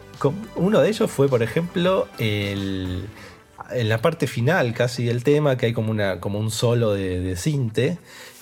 Uno 0.57 0.81
de 0.81 0.89
ellos 0.89 1.11
fue, 1.11 1.29
por 1.29 1.43
ejemplo, 1.43 2.09
en 2.19 3.09
la 3.71 4.03
parte 4.03 4.27
final 4.27 4.75
casi 4.75 5.05
del 5.05 5.23
tema, 5.25 5.57
que 5.57 5.67
hay 5.67 5.73
como, 5.73 5.91
una, 5.91 6.21
como 6.21 6.39
un 6.39 6.51
solo 6.51 6.93
de, 6.95 7.21
de 7.21 7.37
cinte, 7.37 7.99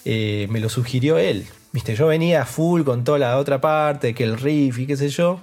eh, 0.08 0.46
me 0.50 0.60
lo 0.60 0.68
sugirió 0.68 1.18
él. 1.18 1.46
Viste, 1.72 1.96
yo 1.96 2.06
venía 2.06 2.46
full 2.46 2.84
con 2.84 3.02
toda 3.02 3.18
la 3.18 3.38
otra 3.38 3.60
parte, 3.60 4.14
que 4.14 4.22
el 4.22 4.38
riff 4.38 4.78
y 4.78 4.86
qué 4.86 4.96
sé 4.96 5.08
yo, 5.08 5.40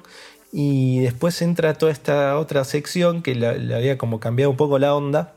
Y 0.54 1.00
después 1.00 1.42
entra 1.42 1.74
toda 1.74 1.92
esta 1.92 2.38
otra 2.38 2.64
sección 2.64 3.22
que 3.24 3.36
le 3.36 3.76
había 3.76 3.98
como 3.98 4.20
cambiado 4.20 4.52
un 4.52 4.58
poco 4.58 4.80
la 4.80 4.96
onda, 4.96 5.34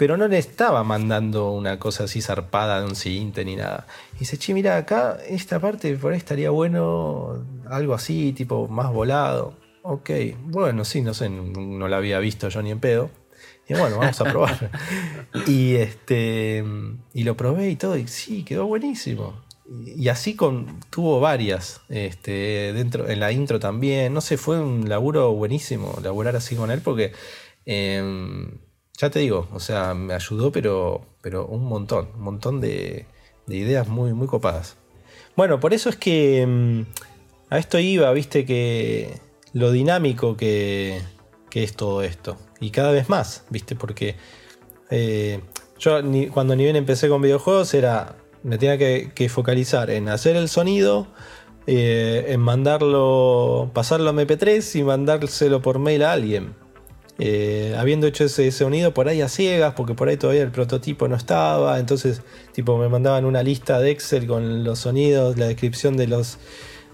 pero 0.00 0.16
no 0.16 0.28
le 0.28 0.38
estaba 0.38 0.82
mandando 0.82 1.52
una 1.52 1.78
cosa 1.78 2.04
así 2.04 2.22
zarpada 2.22 2.80
de 2.80 2.86
un 2.86 2.96
siguiente 2.96 3.44
ni 3.44 3.54
nada. 3.54 3.86
Y 4.14 4.20
dice, 4.20 4.38
che, 4.38 4.54
mira, 4.54 4.78
acá 4.78 5.18
esta 5.28 5.60
parte 5.60 5.94
por 5.98 6.12
ahí 6.12 6.16
estaría 6.16 6.48
bueno 6.48 7.44
algo 7.68 7.92
así, 7.92 8.32
tipo 8.32 8.66
más 8.66 8.90
volado. 8.94 9.52
Ok, 9.82 10.08
bueno, 10.44 10.86
sí, 10.86 11.02
no 11.02 11.12
sé, 11.12 11.28
no, 11.28 11.86
la 11.86 11.98
había 11.98 12.18
visto 12.18 12.48
yo 12.48 12.62
ni 12.62 12.70
en 12.70 12.80
pedo. 12.80 13.10
Y 13.68 13.74
bueno, 13.74 13.98
vamos 13.98 14.18
a 14.22 14.24
probar. 14.24 14.70
y 15.46 15.74
este 15.74 16.64
y 17.12 17.24
lo 17.24 17.36
probé 17.36 17.68
y 17.68 17.76
todo, 17.76 17.98
y 17.98 18.08
sí, 18.08 18.42
quedó 18.42 18.64
buenísimo 18.64 19.34
y 19.84 20.08
así 20.08 20.34
con, 20.34 20.80
tuvo 20.88 21.20
varias 21.20 21.82
este, 21.90 22.72
dentro 22.72 23.08
en 23.08 23.20
la 23.20 23.30
intro 23.30 23.60
también 23.60 24.12
no 24.12 24.20
sé 24.20 24.36
fue 24.36 24.60
un 24.60 24.88
laburo 24.88 25.32
buenísimo 25.32 25.96
laburar 26.02 26.34
así 26.34 26.56
con 26.56 26.72
él 26.72 26.80
porque 26.80 27.12
em, 27.66 28.50
ya 29.00 29.10
te 29.10 29.20
digo 29.20 29.48
o 29.52 29.60
sea 29.60 29.94
me 29.94 30.14
ayudó 30.14 30.52
pero 30.52 31.02
pero 31.20 31.46
un 31.46 31.64
montón 31.64 32.08
un 32.14 32.22
montón 32.22 32.60
de, 32.60 33.06
ideas 33.46 33.88
muy 33.88 34.12
muy 34.12 34.26
copadas 34.26 34.76
bueno 35.36 35.58
por 35.58 35.74
eso 35.74 35.88
es 35.88 35.96
que 35.96 36.42
em, 36.42 36.86
a 37.48 37.58
esto 37.58 37.78
iba 37.78 38.12
viste 38.12 38.44
que 38.44 39.18
lo 39.52 39.72
dinámico 39.72 40.36
que, 40.36 41.00
que 41.48 41.64
es 41.64 41.74
todo 41.74 42.02
esto 42.02 42.36
y 42.60 42.70
cada 42.70 42.92
vez 42.92 43.08
más 43.08 43.44
viste 43.50 43.74
porque 43.74 44.16
eh, 44.90 45.40
yo 45.78 46.00
cuando 46.32 46.54
ni 46.54 46.64
bien 46.64 46.76
empecé 46.76 47.08
con 47.08 47.22
videojuegos 47.22 47.74
era 47.74 48.16
me 48.42 48.58
tenía 48.58 48.78
que, 48.78 49.28
focalizar 49.28 49.90
en 49.90 50.08
hacer 50.08 50.36
el 50.36 50.48
sonido, 50.48 51.06
eh, 51.66 52.26
en 52.28 52.40
mandarlo, 52.40 53.70
pasarlo 53.74 54.10
a 54.10 54.12
MP3 54.14 54.78
y 54.78 54.82
mandárselo 54.82 55.60
por 55.62 55.78
mail 55.78 56.02
a 56.02 56.12
alguien. 56.12 56.54
Eh, 57.22 57.76
habiendo 57.78 58.06
hecho 58.06 58.24
ese 58.24 58.50
sonido 58.50 58.94
por 58.94 59.06
ahí 59.08 59.20
a 59.20 59.28
ciegas, 59.28 59.74
porque 59.74 59.92
por 59.92 60.08
ahí 60.08 60.16
todavía 60.16 60.40
el 60.40 60.50
prototipo 60.50 61.06
no 61.06 61.16
estaba, 61.16 61.78
entonces 61.78 62.22
tipo 62.52 62.78
me 62.78 62.88
mandaban 62.88 63.26
una 63.26 63.42
lista 63.42 63.78
de 63.78 63.90
Excel 63.90 64.26
con 64.26 64.64
los 64.64 64.78
sonidos, 64.78 65.36
la 65.36 65.46
descripción 65.46 65.98
de 65.98 66.06
los 66.06 66.38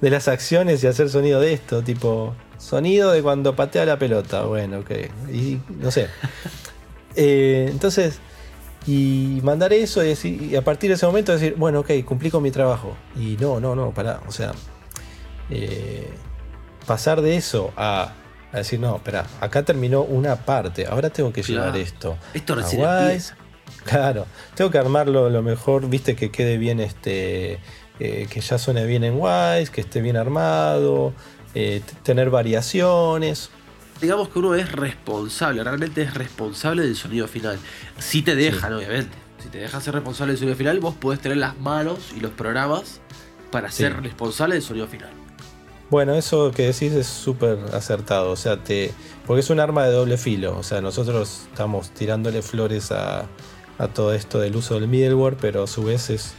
de 0.00 0.10
las 0.10 0.26
acciones 0.26 0.82
y 0.82 0.88
hacer 0.88 1.10
sonido 1.10 1.40
de 1.40 1.52
esto, 1.52 1.82
tipo 1.82 2.34
sonido 2.58 3.12
de 3.12 3.22
cuando 3.22 3.54
patea 3.54 3.86
la 3.86 4.00
pelota, 4.00 4.42
bueno, 4.42 4.80
ok, 4.80 4.90
y 5.32 5.58
no 5.80 5.90
sé. 5.90 6.08
Eh, 7.18 7.68
entonces 7.70 8.20
y 8.86 9.40
mandar 9.42 9.72
eso 9.72 10.04
y, 10.04 10.08
decir, 10.08 10.54
a 10.54 10.60
partir 10.60 10.90
de 10.90 10.96
ese 10.96 11.06
momento 11.06 11.32
decir, 11.32 11.54
bueno, 11.56 11.80
ok, 11.80 11.90
cumplí 12.04 12.30
con 12.30 12.42
mi 12.42 12.50
trabajo. 12.50 12.94
Y 13.16 13.38
no, 13.40 13.58
no, 13.58 13.74
no, 13.74 13.92
para 13.92 14.20
O 14.28 14.32
sea, 14.32 14.52
eh, 15.48 16.10
pasar 16.86 17.22
de 17.22 17.36
eso 17.36 17.72
a, 17.76 18.12
decir, 18.52 18.80
no, 18.80 18.96
espera, 18.96 19.26
acá 19.40 19.62
terminó 19.62 20.02
una 20.02 20.36
parte, 20.36 20.86
ahora 20.86 21.10
tengo 21.10 21.32
que 21.32 21.42
llevar 21.42 21.76
esto. 21.76 22.16
Esto 22.34 22.54
recién 22.54 22.82
empieza. 22.82 23.36
Claro, 23.84 24.26
tengo 24.54 24.70
que 24.70 24.78
armarlo 24.78 25.30
lo 25.30 25.42
mejor, 25.42 25.88
viste, 25.88 26.16
que 26.16 26.30
quede 26.30 26.58
bien 26.58 26.80
este. 26.80 27.60
Eh, 27.98 28.26
que 28.30 28.40
ya 28.40 28.58
suene 28.58 28.84
bien 28.84 29.04
en 29.04 29.14
Wise, 29.14 29.70
que 29.72 29.80
esté 29.80 30.02
bien 30.02 30.18
armado, 30.18 31.14
eh, 31.54 31.80
tener 32.02 32.28
variaciones 32.28 33.50
digamos 34.00 34.28
que 34.28 34.38
uno 34.38 34.54
es 34.54 34.72
responsable, 34.72 35.62
realmente 35.62 36.02
es 36.02 36.14
responsable 36.14 36.82
del 36.82 36.96
sonido 36.96 37.28
final. 37.28 37.58
Si 37.98 38.22
te 38.22 38.34
dejan, 38.34 38.72
obviamente. 38.74 39.16
Si 39.42 39.48
te 39.48 39.58
dejan 39.58 39.80
ser 39.80 39.94
responsable 39.94 40.32
del 40.32 40.38
sonido 40.38 40.56
final, 40.56 40.80
vos 40.80 40.94
podés 40.94 41.20
tener 41.20 41.38
las 41.38 41.56
manos 41.58 42.12
y 42.16 42.20
los 42.20 42.32
programas 42.32 43.00
para 43.50 43.70
ser 43.70 44.02
responsable 44.02 44.54
del 44.54 44.62
sonido 44.62 44.86
final. 44.86 45.10
Bueno, 45.90 46.14
eso 46.14 46.50
que 46.50 46.62
decís 46.62 46.92
es 46.92 47.06
súper 47.06 47.58
acertado. 47.72 48.30
O 48.30 48.36
sea, 48.36 48.62
te. 48.62 48.92
Porque 49.26 49.40
es 49.40 49.50
un 49.50 49.60
arma 49.60 49.84
de 49.84 49.92
doble 49.92 50.16
filo. 50.16 50.56
O 50.58 50.62
sea, 50.62 50.80
nosotros 50.80 51.46
estamos 51.50 51.90
tirándole 51.90 52.42
flores 52.42 52.90
a, 52.92 53.26
a 53.78 53.88
todo 53.88 54.12
esto 54.12 54.38
del 54.40 54.56
uso 54.56 54.74
del 54.74 54.88
middleware, 54.88 55.36
pero 55.36 55.64
a 55.64 55.66
su 55.66 55.84
vez 55.84 56.10
es, 56.10 56.34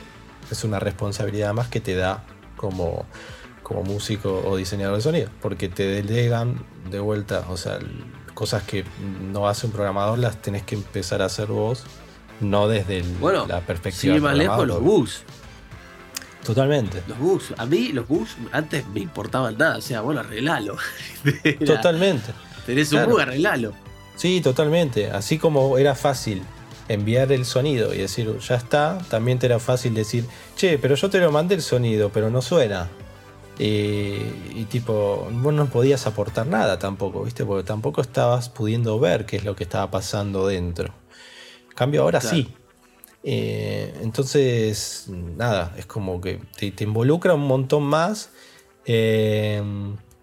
es 0.51 0.63
una 0.63 0.79
responsabilidad 0.79 1.53
más 1.53 1.67
que 1.69 1.79
te 1.79 1.95
da 1.95 2.23
como 2.55 3.05
como 3.67 3.83
músico 3.83 4.43
o 4.45 4.55
diseñador 4.55 4.95
de 4.95 5.01
sonido, 5.01 5.29
porque 5.41 5.67
te 5.67 5.83
delegan 5.83 6.63
de 6.89 7.01
vuelta, 7.01 7.43
o 7.49 7.57
sea, 7.57 7.79
cosas 8.33 8.63
que 8.63 8.85
no 9.29 9.49
hace 9.49 9.65
un 9.65 9.73
programador 9.73 10.19
las 10.19 10.41
tenés 10.41 10.63
que 10.63 10.75
empezar 10.75 11.21
a 11.21 11.25
hacer 11.25 11.47
vos, 11.47 11.83
no 12.39 12.69
desde 12.69 13.03
la 13.49 13.59
perspectiva. 13.59 14.15
Si 14.15 14.21
más 14.21 14.37
lejos, 14.37 14.65
los 14.65 14.81
bugs. 14.81 15.23
Totalmente. 16.47 17.03
Los 17.09 17.19
bugs. 17.19 17.53
A 17.57 17.65
mí 17.65 17.89
los 17.89 18.07
bugs 18.07 18.37
antes 18.53 18.87
me 18.87 19.01
importaban 19.01 19.57
nada, 19.57 19.79
o 19.79 19.81
sea, 19.81 19.99
bueno, 19.99 20.21
arreglalo. 20.21 20.77
totalmente. 21.65 22.31
Tenés 22.65 22.93
un 22.93 23.05
bug, 23.05 23.19
arreglalo. 23.19 23.73
Sí, 24.15 24.39
totalmente. 24.39 25.11
Así 25.11 25.37
como 25.39 25.77
era 25.77 25.93
fácil 25.93 26.41
enviar 26.87 27.33
el 27.33 27.43
sonido 27.43 27.93
y 27.93 27.97
decir, 27.97 28.37
ya 28.39 28.55
está, 28.55 28.97
también 29.09 29.39
te 29.39 29.47
era 29.47 29.59
fácil 29.59 29.93
decir, 29.93 30.23
che, 30.55 30.77
pero 30.77 30.95
yo 30.95 31.09
te 31.09 31.19
lo 31.19 31.33
mandé 31.33 31.55
el 31.55 31.61
sonido, 31.61 32.11
pero 32.13 32.29
no 32.29 32.41
suena. 32.41 32.87
Y, 33.59 34.63
tipo, 34.69 35.27
vos 35.29 35.53
no 35.53 35.65
podías 35.65 36.07
aportar 36.07 36.47
nada 36.47 36.79
tampoco, 36.79 37.25
¿viste? 37.25 37.43
Porque 37.43 37.67
tampoco 37.67 37.99
estabas 37.99 38.47
pudiendo 38.47 38.97
ver 39.01 39.25
qué 39.25 39.35
es 39.35 39.43
lo 39.43 39.53
que 39.53 39.65
estaba 39.65 39.91
pasando 39.91 40.47
dentro. 40.47 40.93
cambio, 41.75 42.03
ahora 42.03 42.21
sí. 42.21 42.55
Eh, 43.23 43.93
entonces, 44.01 45.07
nada, 45.09 45.73
es 45.77 45.85
como 45.85 46.21
que 46.21 46.39
te, 46.57 46.83
involucra 46.83 47.33
un 47.33 47.47
montón 47.47 47.83
más. 47.83 48.31
Eh, 48.85 49.61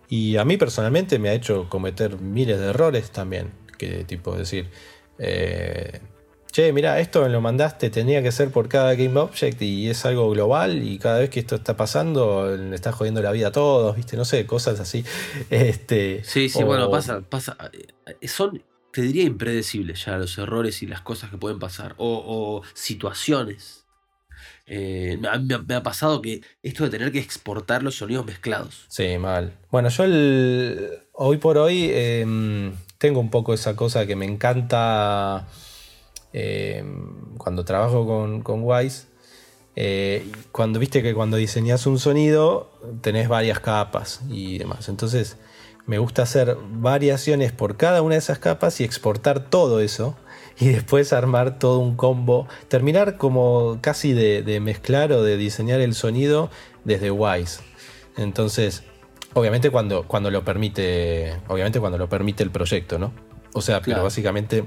y 0.09 0.37
a 0.37 0.45
mí 0.45 0.57
personalmente 0.57 1.19
me 1.19 1.29
ha 1.29 1.35
hecho 1.35 1.69
cometer 1.69 2.19
miles 2.21 2.59
de 2.59 2.67
errores 2.67 3.11
también. 3.11 3.53
Que 3.77 4.05
tipo 4.05 4.37
decir, 4.37 4.71
eh, 5.19 6.01
che, 6.53 6.73
mira, 6.73 7.01
esto 7.01 7.23
me 7.23 7.29
lo 7.29 7.41
mandaste, 7.41 7.91
tenía 7.91 8.23
que 8.23 8.31
ser 8.31 8.51
por 8.51 8.69
cada 8.69 8.95
Game 8.95 9.19
Object 9.19 9.61
y 9.61 9.91
es 9.91 10.05
algo 10.07 10.31
global 10.31 10.87
y 10.87 10.99
cada 10.99 11.19
vez 11.19 11.31
que 11.31 11.41
esto 11.41 11.57
está 11.57 11.77
pasando 11.77 12.57
le 12.57 12.75
está 12.75 12.93
jodiendo 12.93 13.21
la 13.21 13.33
vida 13.33 13.49
a 13.49 13.53
todos, 13.53 13.97
¿viste? 13.97 14.17
No 14.17 14.25
sé, 14.25 14.47
cosas 14.47 14.79
así. 14.81 15.05
Este, 15.51 16.23
sí, 16.25 16.49
sí, 16.49 16.63
bueno, 16.63 16.91
pasa, 16.91 17.21
pasa. 17.23 17.57
Son, 18.23 18.63
te 18.95 19.03
diría, 19.03 19.25
impredecibles 19.25 20.07
ya 20.07 20.17
los 20.17 20.39
errores 20.39 20.83
y 20.83 20.87
las 20.87 21.03
cosas 21.03 21.31
que 21.31 21.37
pueden 21.37 21.59
pasar. 21.59 21.95
O, 21.99 22.63
situaciones. 22.73 23.85
Eh, 24.67 25.19
me, 25.21 25.75
ha 25.75 25.83
pasado 25.83 26.23
que 26.23 26.41
esto 26.63 26.85
de 26.85 26.91
tener 26.91 27.13
que 27.13 27.19
exportar 27.19 27.83
los 27.83 27.97
sonidos 27.97 28.25
mezclados. 28.25 28.87
Sí, 28.89 29.19
mal. 29.19 29.59
Bueno, 29.71 29.91
yo 29.91 30.05
hoy 31.13 31.37
por 31.37 31.59
hoy 31.59 31.91
em, 31.93 32.73
tengo 32.97 33.21
un 33.21 33.31
poco 33.31 33.53
esa 33.53 33.77
cosa 33.77 34.07
que 34.07 34.17
me 34.17 34.25
encanta 34.25 35.47
Em, 36.37 37.37
cuando 37.39 37.65
trabajo 37.65 38.43
con, 38.43 38.63
Wise, 38.65 39.07
eh, 39.77 40.29
cuando 40.51 40.81
viste 40.81 41.01
que 41.01 41.15
cuando 41.15 41.37
diseñas 41.37 41.87
un 41.87 42.01
sonido 42.01 42.73
tenés 43.03 43.29
varias 43.29 43.61
capas 43.61 44.21
y 44.29 44.59
demás. 44.59 44.89
Entonces 44.89 45.37
me 45.87 45.99
gusta 45.99 46.23
hacer 46.23 46.57
variaciones 46.71 47.53
por 47.53 47.77
cada 47.77 48.03
una 48.03 48.15
de 48.15 48.19
esas 48.19 48.39
capas 48.39 48.81
y 48.81 48.85
exportar 48.85 49.51
todo 49.51 49.81
eso 49.81 50.17
y 50.59 50.69
después 50.69 51.13
armar 51.13 51.59
todo 51.59 51.79
un 51.81 51.97
combo, 51.97 52.47
terminar 52.69 53.17
como 53.17 53.79
casi 53.81 54.13
de, 54.13 54.61
mezclar 54.61 55.13
o 55.13 55.23
de 55.23 55.37
diseñar 55.37 55.81
el 55.81 55.95
sonido 55.95 56.51
desde 56.85 57.11
Wise. 57.11 57.61
Entonces, 58.17 58.85
obviamente 59.35 59.71
cuando, 59.71 60.07
cuando 60.07 60.31
lo 60.31 60.45
permite, 60.45 61.41
obviamente 61.49 61.81
cuando 61.81 61.99
lo 61.99 62.09
permite 62.09 62.43
el 62.43 62.51
proyecto, 62.51 62.99
¿no? 62.99 63.13
O 63.53 63.61
sea, 63.61 63.81
pero 63.81 64.03
básicamente 64.03 64.65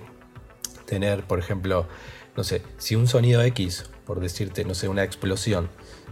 tener, 0.86 1.24
por 1.24 1.40
ejemplo, 1.40 1.88
no 2.36 2.44
sé, 2.44 2.62
si 2.78 2.96
un 2.96 3.08
sonido 3.08 3.42
X, 3.42 3.90
por 4.06 4.20
decirte, 4.20 4.64
no 4.64 4.76
sé, 4.76 4.88
una 4.88 5.04
explosión, 5.04 5.70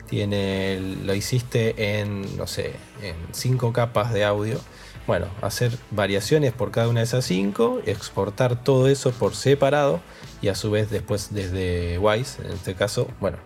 tiene, 0.08 0.80
lo 1.04 1.14
hiciste 1.14 2.00
en, 2.00 2.38
no 2.38 2.48
sé, 2.48 2.74
en 3.02 3.16
cinco 3.32 3.74
capas 3.74 4.14
de 4.14 4.24
audio, 4.24 4.60
bueno, 5.08 5.28
hacer 5.42 5.78
variaciones 5.92 6.54
por 6.54 6.72
cada 6.72 6.88
una 6.90 7.02
de 7.02 7.06
esas 7.06 7.26
cinco, 7.26 7.82
exportar 7.86 8.64
todo 8.64 8.88
eso 8.88 9.12
por 9.12 9.36
separado 9.36 10.02
y 10.42 10.48
a 10.48 10.56
su 10.56 10.72
vez 10.72 10.90
después 10.90 11.34
desde 11.34 12.00
Wise, 12.00 12.42
en 12.44 12.52
este 12.52 12.76
caso, 12.76 13.08
bueno, 13.20 13.38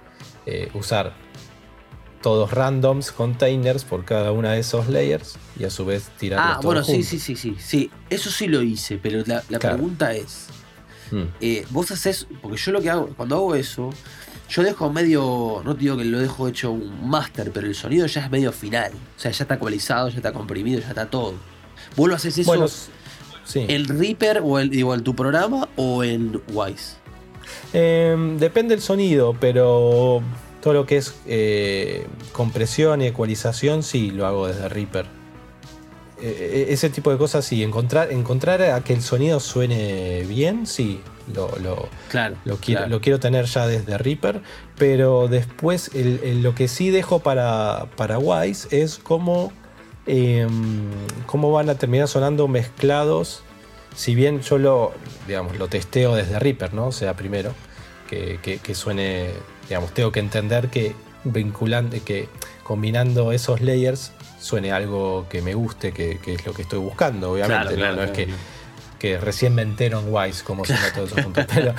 eh, 0.45 0.69
usar 0.73 1.13
todos 2.21 2.51
randoms, 2.51 3.11
containers 3.11 3.85
por 3.85 4.03
cada 4.03 4.31
una 4.31 4.53
de 4.53 4.59
esos 4.59 4.89
layers 4.89 5.37
y 5.57 5.63
a 5.63 5.69
su 5.69 5.85
vez 5.85 6.09
tirar 6.17 6.39
Ah, 6.41 6.59
bueno, 6.61 6.83
sí, 6.83 7.03
sí, 7.03 7.19
sí, 7.19 7.35
sí, 7.35 7.55
sí, 7.59 7.91
eso 8.09 8.29
sí 8.29 8.47
lo 8.47 8.61
hice, 8.61 8.97
pero 8.97 9.23
la, 9.25 9.59
pregunta 9.59 10.13
es, 10.13 10.47
Hmm. 11.11 11.23
Eh, 11.41 11.65
vos 11.71 11.89
haces, 11.91 12.27
porque 12.41 12.57
yo 12.57 12.71
lo 12.71 12.81
que 12.81 12.89
hago, 12.89 13.07
cuando 13.15 13.35
hago 13.35 13.55
eso, 13.55 13.89
yo 14.49 14.63
dejo 14.63 14.89
medio, 14.91 15.61
no 15.63 15.75
te 15.75 15.81
digo 15.81 15.95
que 15.95 16.05
lo 16.05 16.19
dejo 16.19 16.47
hecho 16.47 16.71
un 16.71 17.07
máster, 17.07 17.51
pero 17.51 17.67
el 17.67 17.75
sonido 17.75 18.07
ya 18.07 18.25
es 18.25 18.31
medio 18.31 18.51
final. 18.51 18.91
O 19.15 19.19
sea, 19.19 19.31
ya 19.31 19.43
está 19.43 19.55
ecualizado, 19.55 20.09
ya 20.09 20.17
está 20.17 20.33
comprimido, 20.33 20.79
ya 20.79 20.89
está 20.89 21.05
todo. 21.05 21.35
¿Vos 21.95 22.09
lo 22.09 22.15
haces 22.15 22.37
eso 22.37 22.67
en 23.55 23.87
Reaper 23.87 24.41
o 24.43 24.59
en, 24.59 24.69
digo, 24.69 24.93
en 24.93 25.03
tu 25.03 25.15
programa 25.15 25.69
o 25.75 26.03
en 26.03 26.41
Wise? 26.51 26.95
Em, 27.73 28.37
depende 28.37 28.75
del 28.75 28.83
sonido, 28.83 29.35
pero 29.39 30.21
todo 30.61 30.73
lo 30.73 30.85
que 30.85 30.97
es 30.97 31.15
eh, 31.27 32.07
compresión 32.31 33.01
y 33.01 33.07
ecualización 33.07 33.83
sí 33.83 34.11
lo 34.11 34.25
hago 34.25 34.47
desde 34.47 34.67
Reaper. 34.67 35.18
Eh, 36.21 36.67
ese 36.69 36.89
tipo 36.89 37.11
de 37.11 37.17
cosas, 37.17 37.45
sí, 37.45 37.63
encontrar, 37.63 38.11
encontrar 38.11 38.61
a 38.61 38.81
que 38.83 38.93
el 38.93 39.01
sonido 39.01 39.39
suene 39.39 40.23
bien, 40.27 40.65
sí, 40.67 41.01
lo, 41.33 41.89
claro, 42.09 42.35
lo, 42.45 42.57
quiero, 42.57 42.87
lo 42.87 43.01
quiero 43.01 43.19
tener 43.19 43.45
ya 43.45 43.67
desde 43.67 43.97
Reaper, 43.97 44.41
pero 44.77 45.27
después 45.27 45.91
lo 45.93 46.55
que 46.55 46.67
sí 46.67 46.89
dejo 46.89 47.19
para, 47.19 47.87
para 47.95 48.17
Wise 48.17 48.67
es 48.71 48.97
cómo, 48.97 49.51
em, 50.07 50.89
cómo 51.25 51.51
van 51.51 51.69
a 51.69 51.75
terminar 51.75 52.07
sonando 52.07 52.47
mezclados, 52.47 53.43
si 53.95 54.15
bien 54.15 54.41
yo 54.41 54.57
lo, 54.57 54.93
digamos, 55.27 55.57
lo 55.57 55.67
testeo 55.67 56.15
desde 56.15 56.39
Reaper, 56.39 56.73
¿no? 56.73 56.87
O 56.87 56.91
sea, 56.91 57.15
primero, 57.15 57.53
que, 58.09 58.39
que 58.41 58.75
suene, 58.75 59.29
digamos, 59.67 59.93
tengo 59.93 60.11
que 60.11 60.19
entender 60.19 60.69
que 60.69 60.95
vinculante, 61.23 61.99
que 61.99 62.27
combinando 62.63 63.31
esos 63.31 63.61
layers 63.61 64.11
suene 64.49 64.71
algo 64.71 65.27
que 65.29 65.43
me 65.43 65.53
guste, 65.53 65.91
que, 65.91 66.19
es 66.25 66.45
lo 66.45 66.53
que 66.53 66.63
estoy 66.63 66.79
buscando, 66.79 67.33
obviamente. 67.33 67.77
no, 67.77 68.01
es 68.01 68.09
que, 68.09 68.27
que, 68.97 69.19
recién 69.19 69.53
me 69.53 69.61
entero 69.61 69.99
en 69.99 70.11
Wise 70.11 70.43
como 70.43 70.65
suena 70.65 70.91
todo 70.91 71.05
eso 71.05 71.21
junto. 71.21 71.41
Pero, 71.53 71.75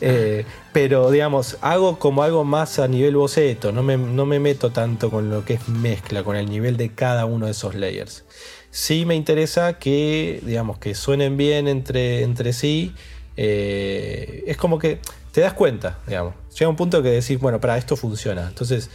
eh, 0.00 0.44
pero, 0.72 1.10
digamos, 1.10 1.58
hago 1.60 1.98
como 1.98 2.22
algo 2.24 2.44
más 2.44 2.78
a 2.80 2.88
nivel 2.88 3.16
boceto, 3.16 3.70
no 3.72 3.82
me, 3.82 3.96
no 3.96 4.26
me 4.26 4.40
meto 4.40 4.70
tanto 4.70 5.10
con 5.10 5.30
lo 5.30 5.44
que 5.44 5.54
es 5.54 5.68
mezcla, 5.68 6.24
con 6.24 6.36
el 6.36 6.48
nivel 6.48 6.76
de 6.76 6.90
cada 6.90 7.24
uno 7.24 7.46
de 7.46 7.52
esos 7.52 7.74
layers. 7.74 8.24
Sí 8.70 9.04
me 9.06 9.14
interesa 9.14 9.78
que, 9.78 10.40
digamos, 10.42 10.78
que 10.78 10.94
suenen 10.94 11.36
bien 11.36 11.68
entre, 11.68 12.22
entre 12.22 12.52
sí. 12.52 12.94
Eh, 13.36 14.44
es 14.46 14.56
como 14.56 14.78
que 14.78 14.98
te 15.32 15.40
das 15.40 15.52
cuenta, 15.52 15.98
digamos. 16.06 16.34
Llega 16.58 16.68
un 16.68 16.76
punto 16.76 17.00
que 17.02 17.10
decís, 17.10 17.38
bueno, 17.38 17.60
para 17.60 17.78
esto 17.78 17.96
funciona. 17.96 18.48
Entonces, 18.48 18.90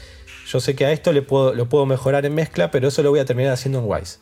yo 0.47 0.59
sé 0.59 0.75
que 0.75 0.85
a 0.85 0.91
esto 0.91 1.11
le 1.13 1.21
puedo, 1.21 1.53
lo 1.53 1.69
puedo 1.69 1.85
mejorar 1.85 2.25
en 2.25 2.35
mezcla, 2.35 2.71
pero 2.71 2.87
eso 2.87 3.03
lo 3.03 3.09
voy 3.09 3.19
a 3.19 3.25
terminar 3.25 3.53
haciendo 3.53 3.79
en 3.79 3.85
Wise. 3.87 4.19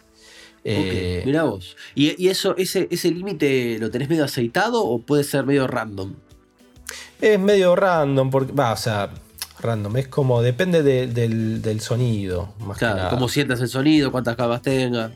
Eh, 0.64 1.24
Mira 1.26 1.44
vos. 1.44 1.76
¿Y, 1.96 2.28
eso, 2.28 2.56
ese, 2.58 2.88
ese 2.92 3.12
límite 3.12 3.78
lo 3.80 3.90
tenés 3.90 4.10
medio 4.10 4.24
aceitado 4.24 4.84
o 4.84 5.00
puede 5.00 5.24
ser 5.24 5.46
medio 5.46 5.68
random? 5.68 6.14
Es 7.20 7.40
medio 7.40 7.76
random, 7.76 8.30
porque. 8.30 8.54
Va, 8.54 8.74
o 8.74 8.78
sea, 8.78 9.10
random. 9.60 9.98
Es 9.98 10.08
como. 10.08 10.42
Depende 10.42 10.84
del, 10.84 11.82
sonido. 11.82 12.54
Más 12.60 12.78
claro, 12.78 13.10
cómo 13.10 13.28
sientas 13.28 13.60
el 13.62 13.70
sonido, 13.70 14.12
cuántas 14.12 14.36
capas 14.36 14.62
tenga. 14.62 15.12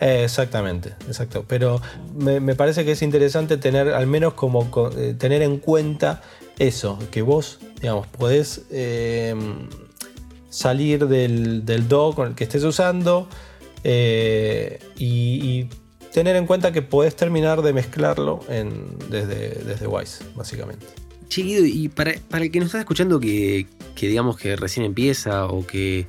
exactamente, 0.00 0.94
exacto. 1.06 1.44
Pero 1.46 1.80
me, 2.14 2.54
parece 2.56 2.84
que 2.84 2.92
es 2.92 3.02
interesante 3.02 3.56
tener, 3.58 3.90
al 3.90 4.08
menos 4.08 4.34
como 4.34 4.68
eh, 4.96 5.14
tener 5.16 5.42
en 5.42 5.58
cuenta 5.58 6.22
eso, 6.58 6.98
que 7.10 7.22
vos, 7.22 7.60
digamos, 7.80 8.06
podés 8.08 8.62
eh, 8.70 9.34
salir 10.52 11.08
del, 11.08 11.64
del 11.64 11.88
DO 11.88 12.14
con 12.14 12.28
el 12.28 12.34
que 12.34 12.44
estés 12.44 12.62
usando 12.62 13.26
eh, 13.84 14.78
y, 14.98 15.66
tener 16.12 16.36
en 16.36 16.46
cuenta 16.46 16.72
que 16.72 16.82
podés 16.82 17.16
terminar 17.16 17.62
de 17.62 17.72
mezclarlo 17.72 18.40
desde, 19.08 19.64
desde 19.64 19.86
Wise, 19.86 20.22
básicamente. 20.36 20.84
Chiquido, 21.28 21.64
y 21.64 21.88
para, 21.88 22.12
el 22.12 22.50
que 22.50 22.58
nos 22.58 22.66
está 22.66 22.80
escuchando 22.80 23.18
que, 23.18 23.66
digamos 23.98 24.36
que 24.36 24.54
recién 24.54 24.84
empieza 24.84 25.46
o 25.46 25.66
que, 25.66 26.06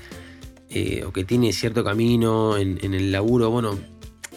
eh, 0.70 1.06
o 1.08 1.14
que 1.14 1.24
tiene 1.24 1.54
cierto 1.54 1.86
camino 1.86 2.58
en, 2.58 2.94
el 2.94 3.14
laburo, 3.14 3.50
bueno, 3.50 3.80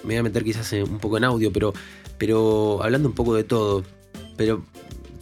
me 0.04 0.14
voy 0.14 0.16
a 0.18 0.22
meter 0.22 0.44
quizás 0.44 0.72
un 0.72 1.00
poco 1.00 1.16
en 1.16 1.24
audio, 1.24 1.52
pero, 1.52 1.72
pero 2.16 2.80
hablando 2.80 3.08
un 3.08 3.16
poco 3.16 3.34
de 3.34 3.42
todo, 3.42 3.82
pero 4.36 4.64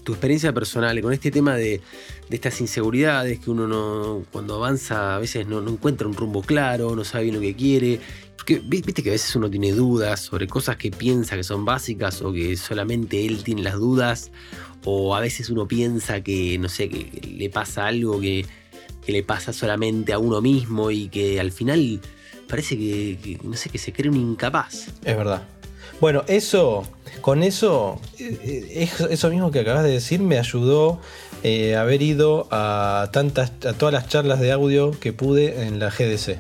tu 0.04 0.12
experiencia 0.12 0.52
personal 0.52 1.00
con 1.00 1.12
este 1.12 1.30
tema 1.30 1.56
de, 1.56 1.80
estas 2.30 2.60
inseguridades 2.60 3.40
que 3.40 3.50
uno 3.50 3.66
no, 3.66 4.24
cuando 4.30 4.54
avanza 4.56 5.16
a 5.16 5.18
veces 5.18 5.46
no, 5.46 5.66
encuentra 5.68 6.06
un 6.06 6.14
rumbo 6.14 6.42
claro, 6.42 6.94
no 6.94 7.04
sabe 7.04 7.24
bien 7.24 7.36
lo 7.36 7.40
que 7.40 7.54
quiere. 7.56 8.00
Porque 8.36 8.60
viste 8.62 9.02
que 9.02 9.08
a 9.08 9.12
veces 9.12 9.34
uno 9.36 9.48
tiene 9.48 9.72
dudas 9.72 10.20
sobre 10.20 10.46
cosas 10.46 10.76
que 10.76 10.90
piensa 10.90 11.36
que 11.36 11.44
son 11.44 11.64
básicas 11.64 12.20
o 12.20 12.32
que 12.32 12.56
solamente 12.56 13.24
él 13.24 13.42
tiene 13.42 13.62
las 13.62 13.74
dudas. 13.74 14.30
O 14.84 15.16
a 15.16 15.20
veces 15.20 15.48
uno 15.48 15.66
piensa 15.66 16.20
que, 16.20 16.58
no 16.58 16.68
sé, 16.68 16.90
que 16.90 17.26
le 17.26 17.48
pasa 17.48 17.86
algo 17.86 18.20
que, 18.20 18.44
le 19.06 19.22
pasa 19.22 19.52
solamente 19.52 20.12
a 20.12 20.18
uno 20.18 20.42
mismo 20.42 20.90
y 20.90 21.08
que 21.08 21.40
al 21.40 21.52
final 21.52 22.00
parece 22.48 22.76
que, 22.76 23.38
no 23.42 23.54
sé, 23.54 23.70
que 23.70 23.78
se 23.78 23.92
cree 23.92 24.10
un 24.10 24.16
incapaz. 24.16 24.88
Es 25.04 25.16
verdad. 25.16 25.46
Bueno, 26.00 26.22
eso, 26.26 26.84
con 27.24 27.42
eso, 27.42 27.98
eh, 28.18 28.86
eso 29.08 29.30
mismo 29.30 29.50
que 29.50 29.60
acabas 29.60 29.82
de 29.82 29.92
decir 29.92 30.20
me 30.20 30.38
ayudó 30.38 31.00
eh, 31.42 31.74
haber 31.74 32.02
ido 32.02 32.46
a 32.50 33.10
todas 33.14 33.94
las 33.94 34.08
charlas 34.08 34.40
de 34.40 34.52
audio 34.52 34.90
que 34.90 35.14
pude 35.14 35.62
en 35.66 35.78
la 35.78 35.88
GDC. 35.88 36.36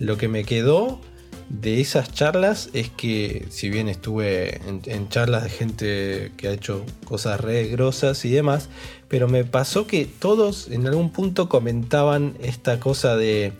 Lo 0.00 0.18
que 0.18 0.28
me 0.28 0.44
quedó 0.44 1.00
de 1.48 1.80
esas 1.80 2.12
charlas 2.12 2.68
es 2.74 2.90
que, 2.90 3.46
si 3.48 3.70
bien 3.70 3.88
estuve 3.88 4.60
en, 4.66 5.08
charlas 5.08 5.44
de 5.44 5.48
gente 5.48 6.32
que 6.36 6.48
ha 6.48 6.52
hecho 6.52 6.84
cosas 7.06 7.40
re 7.40 7.68
grosas 7.68 8.26
y 8.26 8.30
demás, 8.30 8.68
pero 9.08 9.26
me 9.26 9.44
pasó 9.44 9.86
que 9.86 10.04
todos 10.04 10.68
en 10.68 10.86
algún 10.86 11.12
punto 11.12 11.48
comentaban 11.48 12.36
esta 12.42 12.78
cosa 12.78 13.16
de, 13.16 13.54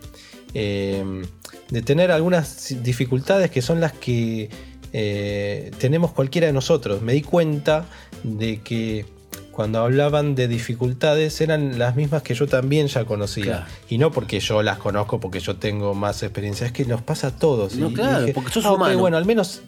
eh, 0.52 1.22
de 1.70 1.80
tener 1.80 2.11
algunas 2.11 2.83
dificultades 2.83 3.50
que 3.50 3.62
son 3.62 3.80
las 3.80 3.94
que 3.94 4.50
eh, 4.96 5.72
tenemos 5.78 6.12
cualquiera 6.12 6.46
de 6.46 6.52
nosotros. 6.52 7.02
Me 7.02 7.14
di 7.14 7.22
cuenta 7.22 7.85
de 8.22 8.61
que 8.61 9.04
cuando 9.50 9.80
hablaban 9.80 10.37
de 10.37 10.46
dificultades 10.46 11.40
eran 11.40 11.80
las 11.80 11.96
mismas 11.96 12.22
que 12.22 12.35
yo 12.35 12.46
también 12.46 12.87
ya 12.87 13.04
conocía. 13.04 13.66
Y 13.90 13.98
no 13.98 14.12
porque 14.12 14.38
yo 14.38 14.62
las 14.62 14.78
conozco, 14.78 15.18
porque 15.18 15.40
yo 15.40 15.57
tengo 15.57 15.94
más 15.94 16.22
experiencia, 16.22 16.68
es 16.68 16.72
que 16.72 16.85
nos 16.85 17.02
pasa 17.02 17.28
a 17.28 17.30
todos. 17.33 17.74
No, 17.74 17.92
claro, 17.92 18.24
porque 18.33 18.52
sos 18.52 18.64
ah, 18.64 18.94
bueno, 18.94 19.16
al 19.16 19.24
menos. 19.24 19.62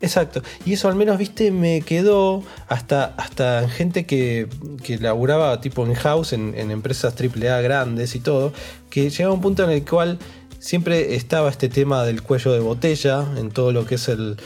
Exacto. 0.00 0.40
Y 0.64 0.74
eso 0.74 0.88
al 0.88 0.94
menos, 0.94 1.18
viste, 1.18 1.50
me 1.50 1.80
quedó 1.80 2.44
hasta, 2.68 3.14
hasta 3.16 3.68
gente 3.68 4.06
que, 4.06 4.48
que 4.84 4.98
laburaba 4.98 5.60
tipo 5.60 5.84
in 5.84 5.94
house, 5.94 6.32
en, 6.32 6.54
en 6.56 6.70
empresas 6.70 7.14
AAA 7.20 7.60
grandes 7.60 8.14
y 8.14 8.20
todo, 8.20 8.52
que 8.88 9.10
llegaba 9.10 9.34
un 9.34 9.40
punto 9.40 9.64
en 9.64 9.70
el 9.70 9.84
cual 9.84 10.18
siempre 10.62 11.16
estaba 11.16 11.50
este 11.50 11.68
tema 11.68 12.04
del 12.04 12.22
cuello 12.22 12.52
de 12.52 12.60
botella 12.60 13.26
en 13.36 13.50
todo 13.50 13.72
lo 13.72 13.84
que 13.84 13.96
es 13.96 14.08
el, 14.08 14.36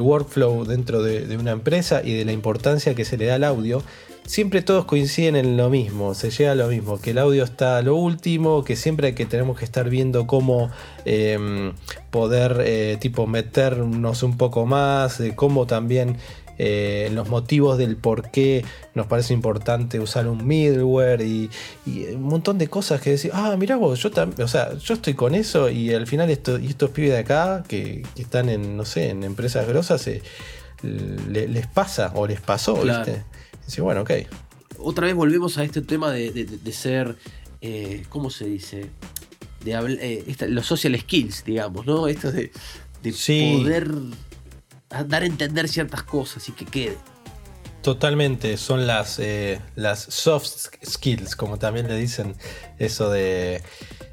workflow 0.00 0.64
dentro 0.64 1.02
de, 1.02 1.36
una 1.36 1.50
empresa 1.50 2.02
y 2.04 2.14
de 2.14 2.24
la 2.24 2.32
importancia 2.32 2.94
que 2.94 3.04
se 3.04 3.18
le 3.18 3.26
da 3.26 3.34
al 3.34 3.44
audio. 3.44 3.82
Siempre 4.24 4.62
todos 4.62 4.84
coinciden 4.84 5.34
en 5.34 5.56
lo 5.56 5.68
mismo, 5.68 6.14
se 6.14 6.30
llega 6.30 6.52
a 6.52 6.54
lo 6.54 6.68
mismo, 6.68 7.00
que 7.00 7.10
el 7.10 7.18
audio 7.18 7.42
está 7.42 7.78
a 7.78 7.82
lo 7.82 7.96
último, 7.96 8.62
que 8.62 8.76
siempre 8.76 9.12
que 9.14 9.26
tenemos 9.26 9.58
que 9.58 9.64
estar 9.64 9.90
viendo 9.90 10.28
cómo 10.28 10.70
em, 11.04 11.72
poder 12.10 12.62
eh, 12.64 12.96
tipo 13.00 13.26
meternos 13.26 14.22
un 14.22 14.36
poco 14.36 14.66
más, 14.66 15.18
de 15.18 15.34
cómo 15.34 15.66
también 15.66 16.16
eh, 16.62 17.08
los 17.14 17.30
motivos 17.30 17.78
del 17.78 17.96
por 17.96 18.30
qué 18.30 18.62
nos 18.94 19.06
parece 19.06 19.32
importante 19.32 19.98
usar 19.98 20.28
un 20.28 20.46
middleware 20.46 21.22
y, 21.22 21.48
un 21.86 22.22
montón 22.24 22.58
de 22.58 22.68
cosas 22.68 23.00
que 23.00 23.12
decir, 23.12 23.30
ah, 23.32 23.56
mira 23.58 23.76
vos, 23.76 24.02
yo 24.02 24.10
también, 24.10 24.42
o 24.42 24.48
sea, 24.48 24.76
yo 24.76 24.92
estoy 24.92 25.14
con 25.14 25.34
eso 25.34 25.70
y 25.70 25.94
al 25.94 26.06
final 26.06 26.28
esto, 26.28 26.58
y 26.58 26.66
estos 26.66 26.90
pibes 26.90 27.12
de 27.12 27.18
acá 27.20 27.64
que, 27.66 28.02
están 28.14 28.50
en, 28.50 28.76
no 28.76 28.84
sé, 28.84 29.08
en 29.08 29.24
empresas 29.24 29.66
grosas, 29.66 30.06
eh, 30.06 30.20
les 30.82 31.66
pasa 31.66 32.12
o 32.14 32.26
les 32.26 32.42
pasó, 32.42 32.74
¿viste? 32.82 33.24
Y 33.74 33.80
bueno, 33.80 34.02
ok. 34.02 34.10
Otra 34.80 35.06
vez 35.06 35.14
volvemos 35.14 35.56
a 35.56 35.64
este 35.64 35.80
tema 35.80 36.12
de, 36.12 36.72
ser, 36.72 37.16
eh, 37.62 38.04
¿cómo 38.10 38.28
se 38.28 38.44
dice? 38.44 38.90
De 39.64 40.36
los 40.48 40.66
social 40.66 40.94
skills, 41.00 41.42
digamos, 41.42 41.86
¿no? 41.86 42.06
Esto 42.06 42.30
de, 42.30 42.52
poder 43.02 43.94
dar 45.06 45.22
a 45.22 45.26
entender 45.26 45.68
ciertas 45.68 46.02
cosas 46.02 46.48
y 46.48 46.52
que 46.52 46.66
quede. 46.66 46.98
Totalmente, 47.82 48.58
son 48.58 48.86
las, 48.86 49.18
eh, 49.18 49.60
las 49.74 50.00
soft 50.00 50.48
skills, 50.84 51.34
como 51.34 51.58
también 51.58 51.88
le 51.88 51.96
dicen, 51.96 52.34
eso 52.78 53.08
de 53.08 53.62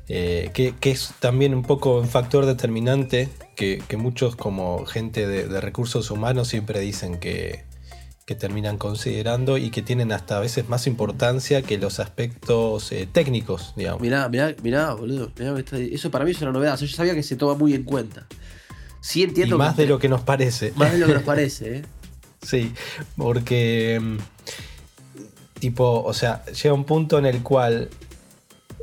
eh, 0.10 0.52
que, 0.54 0.74
es 0.90 1.12
también 1.20 1.54
un 1.54 1.64
poco 1.64 2.00
un 2.00 2.08
factor 2.08 2.46
determinante 2.46 3.28
que, 3.58 3.82
muchos 3.98 4.38
como 4.38 4.86
gente 4.86 5.28
de, 5.28 5.60
recursos 5.60 6.12
humanos 6.12 6.48
siempre 6.48 6.80
dicen 6.80 7.20
que, 7.20 7.66
terminan 8.40 8.78
considerando 8.78 9.58
y 9.58 9.70
que 9.70 9.82
tienen 9.82 10.12
hasta 10.12 10.36
a 10.36 10.42
veces 10.42 10.68
más 10.68 10.86
importancia 10.86 11.62
que 11.62 11.78
los 11.78 12.02
aspectos 12.02 12.92
eh, 12.92 13.08
técnicos, 13.10 13.74
digamos. 13.78 14.02
Mirá, 14.02 14.28
mirá, 14.28 14.54
mirá, 14.62 14.94
boludo, 14.94 15.32
eso 15.72 16.12
para 16.12 16.26
mí 16.26 16.32
es 16.32 16.42
una 16.42 16.52
novedad, 16.52 16.78
yo 16.78 16.88
sabía 16.88 17.14
que 17.14 17.24
se 17.24 17.38
toma 17.38 17.56
muy 17.56 17.74
en 17.74 17.84
cuenta. 17.84 18.28
Sí 19.08 19.24
entiendo. 19.24 19.58
más 19.58 19.78
de 19.78 19.88
lo 19.88 20.00
que 20.00 20.10
nos 20.10 20.20
parece. 20.20 20.74
Más 20.76 20.92
de 20.92 20.98
lo 20.98 21.08
que 21.08 21.14
nos 21.14 21.24
parece, 21.34 21.78
¿eh? 21.78 21.82
sí, 22.42 22.74
porque. 23.16 23.98
Mm, 24.02 24.18
tipo, 25.60 26.04
o 26.04 26.14
sea, 26.14 26.44
llega 26.48 26.74
un 26.74 26.84
punto 26.84 27.18
en 27.18 27.26
el 27.26 27.42
cual 27.42 27.90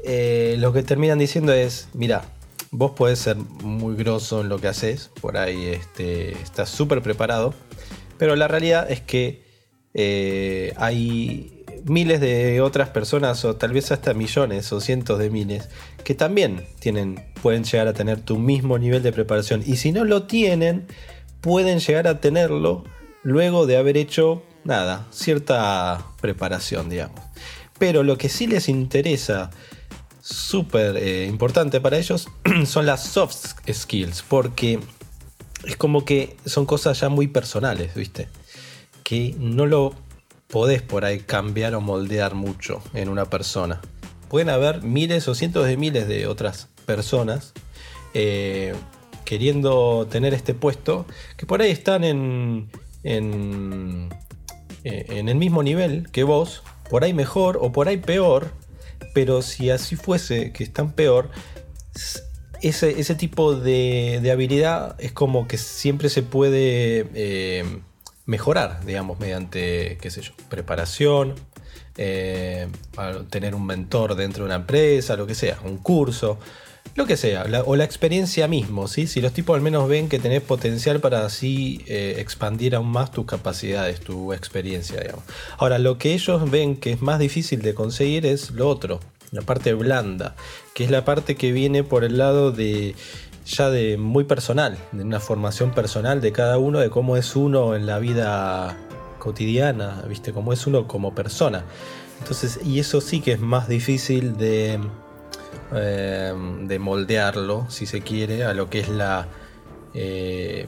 eh, 0.02 0.56
lo 0.58 0.72
que 0.72 0.82
terminan 0.82 1.18
diciendo 1.18 1.52
es: 1.52 1.88
mira, 1.92 2.24
vos 2.70 2.92
podés 2.92 3.18
ser 3.18 3.36
muy 3.36 3.96
grosso 3.96 4.40
en 4.40 4.48
lo 4.48 4.58
que 4.58 4.68
haces, 4.68 5.10
por 5.20 5.36
ahí 5.36 5.66
este, 5.66 6.32
estás 6.32 6.70
súper 6.70 7.02
preparado, 7.02 7.52
pero 8.16 8.34
la 8.34 8.48
realidad 8.48 8.90
es 8.90 9.02
que 9.02 9.44
eh, 9.92 10.72
hay 10.78 11.63
miles 11.84 12.20
de 12.20 12.60
otras 12.60 12.88
personas, 12.88 13.44
o 13.44 13.56
tal 13.56 13.72
vez 13.72 13.92
hasta 13.92 14.14
millones 14.14 14.72
o 14.72 14.80
cientos 14.80 15.18
de 15.18 15.30
miles, 15.30 15.68
que 16.02 16.14
también 16.14 16.66
tienen, 16.78 17.24
pueden 17.42 17.64
llegar 17.64 17.88
a 17.88 17.92
tener 17.92 18.20
tu 18.20 18.38
mismo 18.38 18.78
nivel 18.78 19.02
de 19.02 19.12
preparación. 19.12 19.62
Y 19.64 19.76
si 19.76 19.92
no 19.92 20.04
lo 20.04 20.24
tienen, 20.24 20.86
pueden 21.40 21.78
llegar 21.80 22.08
a 22.08 22.20
tenerlo 22.20 22.84
luego 23.22 23.66
de 23.66 23.76
haber 23.76 23.96
hecho 23.96 24.42
nada, 24.64 25.06
cierta 25.10 26.06
preparación, 26.20 26.88
digamos. 26.88 27.20
Pero 27.78 28.02
lo 28.02 28.16
que 28.16 28.28
sí 28.28 28.46
les 28.46 28.68
interesa, 28.68 29.50
súper 30.20 30.96
eh, 30.96 31.26
importante 31.26 31.80
para 31.80 31.98
ellos, 31.98 32.28
son 32.66 32.86
las 32.86 33.04
soft 33.04 33.36
skills, 33.70 34.22
porque 34.22 34.80
es 35.66 35.76
como 35.76 36.04
que 36.04 36.36
son 36.46 36.66
cosas 36.66 37.00
ya 37.00 37.08
muy 37.08 37.28
personales, 37.28 37.94
¿viste? 37.94 38.28
Que 39.02 39.34
no 39.38 39.66
lo 39.66 39.94
podés 40.54 40.82
por 40.82 41.04
ahí 41.04 41.18
cambiar 41.18 41.74
o 41.74 41.80
moldear 41.80 42.36
mucho 42.36 42.80
en 42.94 43.08
una 43.08 43.24
persona. 43.24 43.80
Pueden 44.28 44.50
haber 44.50 44.82
miles 44.82 45.26
o 45.26 45.34
cientos 45.34 45.66
de 45.66 45.76
miles 45.76 46.06
de 46.06 46.28
otras 46.28 46.68
personas 46.86 47.54
eh, 48.14 48.72
queriendo 49.24 50.06
tener 50.08 50.32
este 50.32 50.54
puesto 50.54 51.06
que 51.36 51.44
por 51.44 51.60
ahí 51.60 51.72
están 51.72 52.04
en, 52.04 52.70
en, 53.02 54.10
eh, 54.84 55.06
en 55.08 55.28
el 55.28 55.34
mismo 55.34 55.64
nivel 55.64 56.08
que 56.12 56.22
vos, 56.22 56.62
por 56.88 57.02
ahí 57.02 57.12
mejor 57.12 57.58
o 57.60 57.72
por 57.72 57.88
ahí 57.88 57.96
peor, 57.96 58.52
pero 59.12 59.42
si 59.42 59.70
así 59.70 59.96
fuese 59.96 60.52
que 60.52 60.62
están 60.62 60.92
peor, 60.92 61.30
ese, 62.62 63.14
tipo 63.16 63.56
de, 63.56 64.30
habilidad 64.32 64.94
es 65.00 65.10
como 65.10 65.48
que 65.48 65.58
siempre 65.58 66.08
se 66.10 66.22
puede 66.22 67.08
eh, 67.14 67.64
mejorar, 68.26 68.84
digamos, 68.84 69.18
mediante, 69.18 69.98
qué 70.00 70.10
sé 70.10 70.22
yo, 70.22 70.32
preparación, 70.48 71.34
eh, 71.96 72.68
tener 73.30 73.54
un 73.54 73.66
mentor 73.66 74.14
dentro 74.14 74.44
de 74.44 74.46
una 74.46 74.56
empresa, 74.56 75.16
lo 75.16 75.26
que 75.26 75.34
sea, 75.34 75.58
un 75.64 75.78
curso, 75.78 76.38
lo 76.94 77.06
que 77.06 77.16
sea, 77.16 77.44
o 77.66 77.76
la 77.76 77.84
experiencia 77.84 78.46
mismo, 78.46 78.86
¿sí? 78.88 79.06
Si 79.06 79.20
los 79.20 79.32
tipos 79.32 79.56
al 79.56 79.62
menos 79.62 79.88
ven 79.88 80.08
que 80.08 80.18
tenés 80.18 80.42
potencial 80.42 81.00
para 81.00 81.24
así 81.24 81.82
eh, 81.86 82.16
expandir 82.18 82.76
aún 82.76 82.88
más 82.88 83.10
tus 83.10 83.26
capacidades, 83.26 84.00
tu 84.00 84.32
experiencia, 84.32 85.00
digamos. 85.00 85.24
Ahora, 85.58 85.78
lo 85.78 85.98
que 85.98 86.14
ellos 86.14 86.50
ven 86.50 86.76
que 86.76 86.92
es 86.92 87.02
más 87.02 87.18
difícil 87.18 87.62
de 87.62 87.74
conseguir 87.74 88.26
es 88.26 88.52
lo 88.52 88.68
otro, 88.68 89.00
la 89.32 89.42
parte 89.42 89.74
blanda, 89.74 90.36
que 90.74 90.84
es 90.84 90.90
la 90.90 91.04
parte 91.04 91.34
que 91.34 91.50
viene 91.50 91.82
por 91.82 92.04
el 92.04 92.18
lado 92.18 92.52
de 92.52 92.94
ya 93.44 93.70
de 93.70 93.96
muy 93.96 94.24
personal, 94.24 94.78
de 94.92 95.02
una 95.02 95.20
formación 95.20 95.72
personal 95.72 96.20
de 96.20 96.32
cada 96.32 96.58
uno, 96.58 96.78
de 96.78 96.90
cómo 96.90 97.16
es 97.16 97.36
uno 97.36 97.74
en 97.74 97.86
la 97.86 97.98
vida 97.98 98.76
cotidiana, 99.18 100.02
¿viste? 100.08 100.32
Cómo 100.32 100.52
es 100.52 100.66
uno 100.66 100.86
como 100.86 101.14
persona. 101.14 101.64
Entonces, 102.20 102.60
y 102.64 102.78
eso 102.78 103.00
sí 103.00 103.20
que 103.20 103.32
es 103.32 103.40
más 103.40 103.68
difícil 103.68 104.36
de, 104.36 104.80
eh, 105.74 106.34
de 106.62 106.78
moldearlo, 106.78 107.66
si 107.68 107.86
se 107.86 108.00
quiere, 108.00 108.44
a 108.44 108.54
lo 108.54 108.70
que 108.70 108.80
es 108.80 108.88
la, 108.88 109.28
eh, 109.92 110.66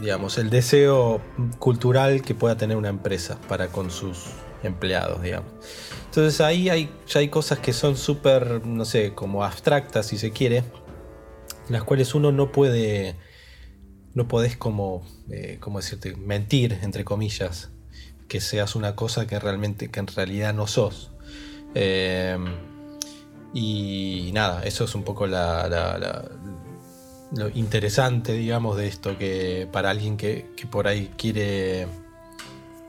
digamos, 0.00 0.38
el 0.38 0.50
deseo 0.50 1.20
cultural 1.58 2.22
que 2.22 2.34
pueda 2.34 2.56
tener 2.56 2.76
una 2.76 2.88
empresa 2.88 3.38
para 3.48 3.68
con 3.68 3.90
sus 3.90 4.26
empleados, 4.62 5.22
digamos. 5.22 5.50
Entonces 6.06 6.40
ahí 6.40 6.70
hay, 6.70 6.90
ya 7.06 7.20
hay 7.20 7.28
cosas 7.28 7.58
que 7.58 7.72
son 7.72 7.96
súper, 7.96 8.66
no 8.66 8.84
sé, 8.84 9.14
como 9.14 9.44
abstractas 9.44 10.06
si 10.06 10.16
se 10.16 10.30
quiere, 10.30 10.64
las 11.68 11.84
cuales 11.84 12.14
uno 12.14 12.32
no 12.32 12.52
puede, 12.52 13.16
no 14.14 14.28
podés 14.28 14.56
como, 14.56 15.06
eh, 15.30 15.58
decirte, 15.76 16.16
mentir, 16.16 16.78
entre 16.82 17.04
comillas, 17.04 17.70
que 18.28 18.40
seas 18.40 18.74
una 18.74 18.96
cosa 18.96 19.26
que 19.26 19.38
realmente, 19.38 19.90
que 19.90 20.00
en 20.00 20.06
realidad 20.06 20.54
no 20.54 20.66
sos. 20.66 21.10
Eh, 21.74 22.38
y 23.52 24.30
nada, 24.34 24.64
eso 24.64 24.84
es 24.84 24.94
un 24.94 25.04
poco 25.04 25.26
la, 25.26 26.28
lo 27.36 27.48
interesante, 27.50 28.32
digamos, 28.32 28.76
de 28.76 28.86
esto, 28.88 29.16
que 29.18 29.68
para 29.72 29.90
alguien 29.90 30.16
que, 30.16 30.50
que 30.56 30.66
por 30.66 30.88
ahí 30.88 31.10
quiere 31.16 31.86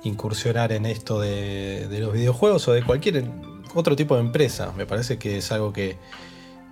incursionar 0.07 0.71
en 0.71 0.85
esto 0.85 1.19
de, 1.19 1.87
los 1.99 2.13
videojuegos 2.13 2.67
o 2.67 2.73
de 2.73 2.83
cualquier 2.83 3.25
otro 3.73 3.95
tipo 3.95 4.15
de 4.15 4.21
empresa. 4.21 4.71
Me 4.77 4.85
parece 4.85 5.17
que 5.17 5.37
es 5.37 5.51
algo 5.51 5.73
que 5.73 5.97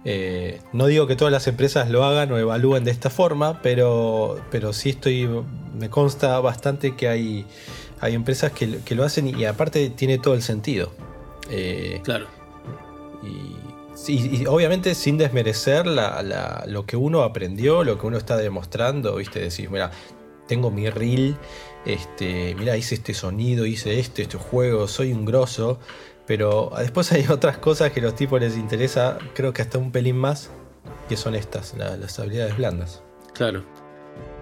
eh, 0.06 0.62
no 0.74 0.88
digo 0.88 1.08
que 1.08 1.16
todas 1.16 1.32
las 1.32 1.48
empresas 1.48 1.90
lo 1.90 2.04
hagan 2.04 2.32
o 2.32 2.38
evalúen 2.38 2.84
de 2.84 2.92
esta 2.92 3.10
forma, 3.10 3.62
pero, 3.62 4.42
pero 4.52 4.74
sí 4.74 4.90
estoy, 4.90 5.30
me 5.78 5.90
consta 5.90 6.40
bastante 6.40 6.96
que 6.96 7.08
hay, 7.08 7.46
hay 8.02 8.14
empresas 8.14 8.52
que, 8.52 8.96
lo 8.96 9.04
hacen 9.04 9.28
y, 9.28 9.46
aparte 9.46 9.90
tiene 9.90 10.18
todo 10.18 10.34
el 10.34 10.42
sentido. 10.42 10.92
Eh, 11.50 12.02
claro. 12.04 12.28
Y, 13.24 14.46
obviamente 14.48 14.96
sin 14.96 15.18
desmerecer 15.18 15.86
lo 15.86 16.86
que 16.86 16.98
uno 16.98 17.22
aprendió, 17.22 17.84
lo 17.84 17.98
que 17.98 18.08
uno 18.08 18.18
está 18.18 18.36
demostrando, 18.36 19.16
viste, 19.16 19.40
decir, 19.40 19.70
mira, 19.70 19.92
tengo 20.48 20.72
mi 20.72 20.90
reel 20.90 21.38
este, 21.86 22.56
mira, 22.56 22.78
hice 22.78 22.96
este 22.96 23.14
sonido, 23.14 23.66
hice 23.66 24.00
este, 24.00 24.24
este 24.24 24.38
juego, 24.38 24.88
soy 24.88 25.12
un 25.12 25.26
grosso. 25.26 25.80
Pero 26.26 26.72
después 26.78 27.12
hay 27.12 27.26
otras 27.30 27.58
cosas 27.58 27.92
que 27.92 28.00
a 28.00 28.04
los 28.04 28.16
tipos 28.16 28.40
les 28.40 28.58
interesa, 28.58 29.18
creo 29.34 29.54
que 29.54 29.62
hasta 29.62 29.78
un 29.78 29.92
pelín 29.92 30.18
más, 30.18 30.50
que 31.10 31.18
son 31.18 31.36
estas, 31.36 31.76
las 31.76 32.20
habilidades 32.20 32.58
blandas. 32.58 33.02
Claro. 33.34 33.64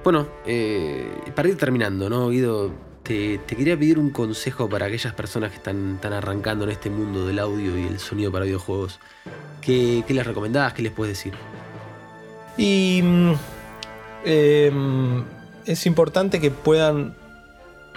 Bueno, 0.03 0.27
eh, 0.45 1.09
para 1.35 1.49
ir 1.49 1.57
terminando, 1.57 2.09
¿no, 2.09 2.29
Guido? 2.29 2.71
Te, 3.03 3.39
quería 3.47 3.77
pedir 3.77 3.99
un 3.99 4.11
consejo 4.11 4.69
para 4.69 4.85
aquellas 4.85 5.13
personas 5.13 5.51
que 5.51 5.57
están, 5.57 5.99
arrancando 6.03 6.65
en 6.65 6.71
este 6.71 6.89
mundo 6.89 7.25
del 7.25 7.39
audio 7.39 7.77
y 7.77 7.87
el 7.87 7.99
sonido 7.99 8.31
para 8.31 8.45
videojuegos. 8.45 8.99
¿Qué, 9.59 10.03
les 10.07 10.25
recomendás? 10.25 10.73
¿Qué 10.73 10.83
les 10.83 10.91
puedes 10.91 11.17
decir? 11.17 11.33
Y 12.57 13.01
mm, 13.03 13.33
em, 14.25 15.23
es 15.65 15.85
importante 15.85 16.39
que 16.39 16.51
puedan 16.51 17.15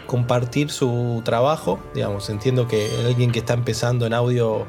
compartir 0.06 0.70
su 0.70 1.22
trabajo. 1.24 1.78
Digamos, 1.94 2.28
entiendo 2.30 2.68
que 2.68 2.88
alguien 3.06 3.32
que 3.32 3.40
está 3.40 3.54
empezando 3.54 4.06
en 4.06 4.14
audio 4.14 4.66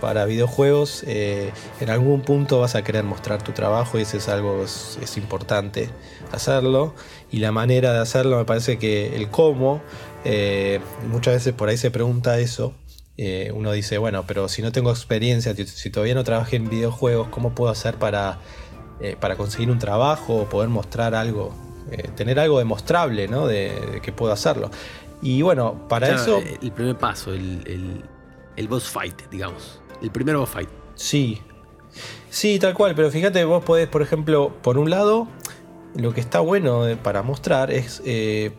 para 0.00 0.24
videojuegos, 0.26 1.02
eh, 1.06 1.52
en 1.80 1.90
algún 1.90 2.22
punto 2.22 2.60
vas 2.60 2.74
a 2.74 2.82
querer 2.82 3.04
mostrar 3.04 3.42
tu 3.42 3.52
trabajo 3.52 3.98
y 3.98 4.02
eso 4.02 4.16
es 4.16 4.28
algo, 4.28 4.62
es, 4.62 5.16
importante 5.16 5.90
hacerlo. 6.32 6.94
Y 7.30 7.38
la 7.38 7.52
manera 7.52 7.92
de 7.92 7.98
hacerlo 7.98 8.38
me 8.38 8.44
parece 8.44 8.78
que 8.78 9.16
el 9.16 9.28
cómo, 9.28 9.82
eh, 10.24 10.80
muchas 11.08 11.34
veces 11.34 11.52
por 11.52 11.68
ahí 11.68 11.76
se 11.76 11.90
pregunta 11.90 12.38
eso. 12.38 12.74
Eh, 13.16 13.50
uno 13.52 13.72
dice, 13.72 13.98
bueno, 13.98 14.24
pero 14.26 14.48
si 14.48 14.62
no 14.62 14.70
tengo 14.70 14.90
experiencia, 14.90 15.54
si 15.54 15.90
todavía 15.90 16.14
no 16.14 16.22
trabajé 16.22 16.56
en 16.56 16.68
videojuegos, 16.70 17.28
¿cómo 17.28 17.54
puedo 17.54 17.70
hacer 17.72 17.96
para, 17.96 18.38
para 19.20 19.36
conseguir 19.36 19.70
un 19.70 19.80
trabajo 19.80 20.36
o 20.36 20.48
poder 20.48 20.68
mostrar 20.68 21.16
algo 21.16 21.52
eh, 21.90 22.08
tener 22.14 22.38
algo 22.38 22.58
demostrable, 22.58 23.28
¿no? 23.28 23.46
De, 23.46 24.00
que 24.02 24.12
puedo 24.12 24.32
hacerlo. 24.32 24.70
Y 25.22 25.42
bueno, 25.42 25.88
para 25.88 26.14
eso. 26.14 26.40
El 26.62 26.72
primer 26.72 26.96
paso, 26.96 27.32
el, 27.32 28.02
el, 28.56 28.68
boss 28.68 28.88
fight, 28.88 29.28
digamos. 29.30 29.80
El 30.00 30.10
primer 30.10 30.36
boss 30.36 30.50
fight. 30.50 30.68
Sí. 30.94 31.40
Sí, 32.30 32.58
tal 32.58 32.74
cual, 32.74 32.94
pero 32.94 33.10
fíjate, 33.10 33.44
vos 33.44 33.64
podés, 33.64 33.88
por 33.88 34.02
ejemplo, 34.02 34.52
por 34.62 34.78
un 34.78 34.90
lado, 34.90 35.26
lo 35.96 36.12
que 36.14 36.20
está 36.20 36.40
bueno 36.40 36.84
para 37.02 37.22
mostrar 37.22 37.72
es 37.72 38.02
eh, 38.04 38.52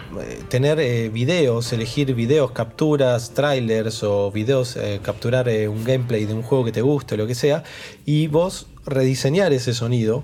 tener 0.49 0.79
eh, 0.79 1.09
videos, 1.09 1.71
elegir 1.71 2.13
videos, 2.15 2.51
capturas, 2.51 3.33
trailers 3.33 4.03
o 4.03 4.31
videos, 4.31 4.77
capturar 5.01 5.47
un 5.69 5.85
gameplay 5.85 6.25
de 6.25 6.33
un 6.33 6.41
juego 6.41 6.65
que 6.65 6.71
te 6.71 6.81
guste 6.81 7.15
o 7.15 7.17
lo 7.17 7.27
que 7.27 7.35
sea, 7.35 7.63
y 8.05 8.27
vos 8.27 8.67
rediseñar 8.85 9.53
ese 9.53 9.73
sonido. 9.73 10.23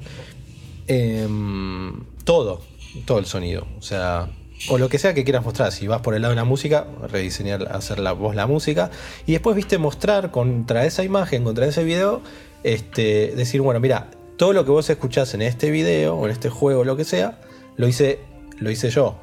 Em, 0.88 2.04
todo, 2.26 2.62
todo 3.06 3.20
el 3.20 3.26
sonido. 3.26 3.68
O 3.78 3.82
sea, 3.82 4.30
o 4.70 4.78
lo 4.78 4.90
que 4.90 4.98
sea 4.98 5.14
que 5.14 5.24
quieras 5.24 5.44
mostrar. 5.44 5.72
Si 5.72 5.88
vas 5.88 6.02
por 6.02 6.16
el 6.16 6.22
lado 6.22 6.32
de 6.32 6.38
la 6.38 6.46
música, 6.46 6.88
rediseñar, 7.12 7.68
hacer 7.72 8.00
la 8.00 8.14
voz 8.14 8.36
la 8.36 8.48
música. 8.48 8.90
Y 9.26 9.34
después, 9.34 9.56
viste, 9.56 9.78
mostrar 9.78 10.32
contra 10.32 10.86
esa 10.86 11.04
imagen, 11.04 11.44
contra 11.44 11.66
ese 11.66 11.84
video, 11.84 12.22
este, 12.64 13.34
decir, 13.36 13.62
bueno, 13.62 13.80
mira, 13.80 14.10
todo 14.38 14.54
lo 14.54 14.66
que 14.66 14.72
vos 14.72 14.90
escuchás 14.90 15.34
en 15.34 15.42
este 15.42 15.72
video 15.72 16.16
o 16.16 16.26
en 16.26 16.32
este 16.32 16.50
juego, 16.50 16.84
lo 16.84 16.96
que 16.98 17.04
sea, 17.04 17.40
lo 17.78 17.88
hice, 17.88 18.20
lo 18.58 18.72
hice 18.72 18.90
yo. 18.90 19.18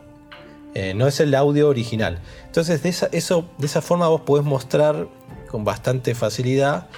Eh, 0.75 0.95
no 0.95 1.07
es 1.07 1.21
el 1.21 1.35
audio 1.35 1.69
original. 1.69 2.21
Entonces, 2.47 2.83
de 2.83 2.89
esa, 2.89 3.09
eso, 3.13 3.47
de 3.59 3.67
esa 3.67 3.83
forma 3.83 4.09
vos 4.09 4.23
podés 4.23 4.45
mostrar 4.45 5.09
con 5.51 5.65
bastante 5.65 6.15
facilidad 6.15 6.89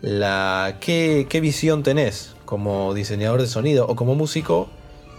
la, 0.00 0.78
qué, 0.80 1.26
qué 1.28 1.40
visión 1.40 1.82
tenés 1.82 2.34
como 2.46 2.94
diseñador 2.94 3.40
de 3.40 3.46
sonido 3.46 3.86
o 3.86 3.94
como 3.94 4.14
músico 4.14 4.70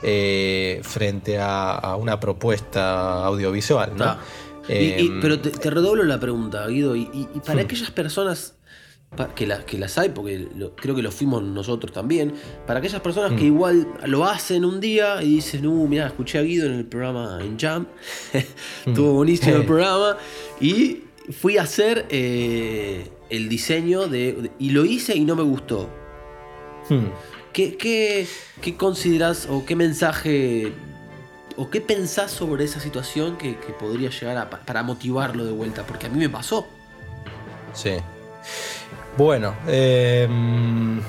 eh, 0.04 0.82
frente 0.84 1.38
a, 1.40 1.96
una 2.00 2.20
propuesta 2.20 3.26
audiovisual. 3.26 3.94
¿no? 3.96 4.06
Ah. 4.06 4.20
Em, 4.68 5.20
pero 5.20 5.40
te, 5.40 5.70
redoblo 5.70 6.04
la 6.04 6.20
pregunta, 6.20 6.68
Guido, 6.68 6.96
y, 6.96 7.06
para 7.46 7.62
hmm. 7.62 7.66
aquellas 7.66 7.92
personas 7.92 8.56
que, 9.36 9.52
que 9.66 9.78
las 9.78 9.98
hay, 9.98 10.10
porque 10.10 10.48
creo 10.76 10.96
que 10.96 11.02
lo 11.02 11.12
fuimos 11.12 11.44
nosotros 11.44 11.92
también, 11.92 12.34
para 12.66 12.80
aquellas 12.80 13.02
personas 13.02 13.32
que 13.32 13.44
hmm. 13.44 13.54
igual 13.54 13.88
lo 14.06 14.26
hacen 14.26 14.64
un 14.64 14.80
día 14.80 15.22
y 15.22 15.36
dicen, 15.36 15.66
uh, 15.68 15.88
mira, 15.88 16.08
escuché 16.08 16.38
a 16.38 16.44
Guido 16.44 16.68
en 16.68 16.74
el 16.74 16.86
programa 16.86 17.40
en 17.42 17.60
Jam, 17.60 17.88
estuvo 18.86 19.14
hmm. 19.14 19.16
buenísimo 19.16 19.58
el 19.58 19.66
programa, 19.68 20.18
y 20.60 21.04
fui 21.32 21.58
a 21.58 21.64
hacer 21.64 22.06
eh, 22.10 23.10
el 23.30 23.50
diseño 23.50 24.08
de, 24.08 24.52
y 24.60 24.70
lo 24.70 24.86
hice 24.86 25.16
y 25.16 25.26
no 25.26 25.36
me 25.36 25.44
gustó. 25.44 25.90
¿Qué, 27.54 27.76
qué, 27.78 28.28
qué 28.62 28.78
consideras 28.78 29.48
o 29.50 29.66
qué 29.66 29.76
mensaje 29.76 30.74
o 31.58 31.70
qué 31.70 31.82
pensás 31.82 32.32
sobre 32.32 32.64
esa 32.64 32.80
situación 32.80 33.38
que, 33.38 33.54
podría 33.80 34.10
llegar 34.10 34.38
a, 34.38 34.50
para 34.50 34.84
motivarlo 34.84 35.46
de 35.46 35.52
vuelta? 35.52 35.84
Porque 35.84 36.06
a 36.06 36.10
mí 36.10 36.18
me 36.18 36.30
pasó. 36.30 36.68
Sí. 37.74 37.98
Bueno, 39.18 39.54
em, 39.68 41.02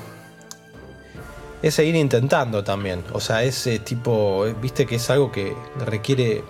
es 1.61 1.73
seguir 1.73 1.95
intentando 1.95 2.63
también. 2.63 3.03
O 3.13 3.21
sea, 3.21 3.43
ese 3.43 3.79
tipo, 3.79 4.45
viste 4.61 4.85
que 4.85 4.95
es 4.95 5.09
algo 5.09 5.31
que 5.31 5.55
requiere, 5.85 6.43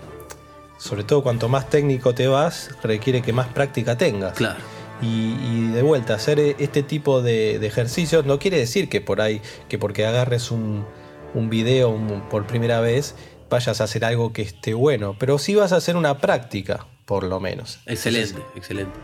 sobre 0.78 1.04
todo 1.04 1.22
cuanto 1.22 1.50
más 1.50 1.70
técnico 1.70 2.16
te 2.16 2.28
vas, 2.28 2.72
requiere 2.82 3.22
que 3.22 3.32
más 3.32 3.48
práctica 3.48 3.96
tengas. 3.96 4.34
Claro. 4.34 4.73
Y, 5.04 5.68
de 5.74 5.82
vuelta, 5.82 6.14
hacer 6.14 6.40
este 6.40 6.84
tipo 6.84 7.22
de, 7.22 7.56
ejercicios 7.66 8.26
no 8.26 8.40
quiere 8.40 8.58
decir 8.58 8.90
que 8.90 9.02
por 9.02 9.22
ahí, 9.22 9.42
que 9.68 9.78
porque 9.78 10.06
agarres 10.06 10.52
un, 10.52 10.86
un 11.34 11.50
video 11.50 11.98
por 12.30 12.48
primera 12.48 12.80
vez, 12.80 13.16
vayas 13.50 13.82
a 13.82 13.84
hacer 13.86 14.06
algo 14.06 14.34
que 14.34 14.44
esté 14.44 14.74
bueno, 14.74 15.16
pero 15.20 15.38
sí 15.38 15.56
vas 15.56 15.74
a 15.74 15.78
hacer 15.78 15.98
una 15.98 16.20
práctica, 16.20 16.86
por 17.06 17.24
lo 17.24 17.40
menos. 17.40 17.80
Excelente, 17.86 18.42
excelente. 18.56 19.00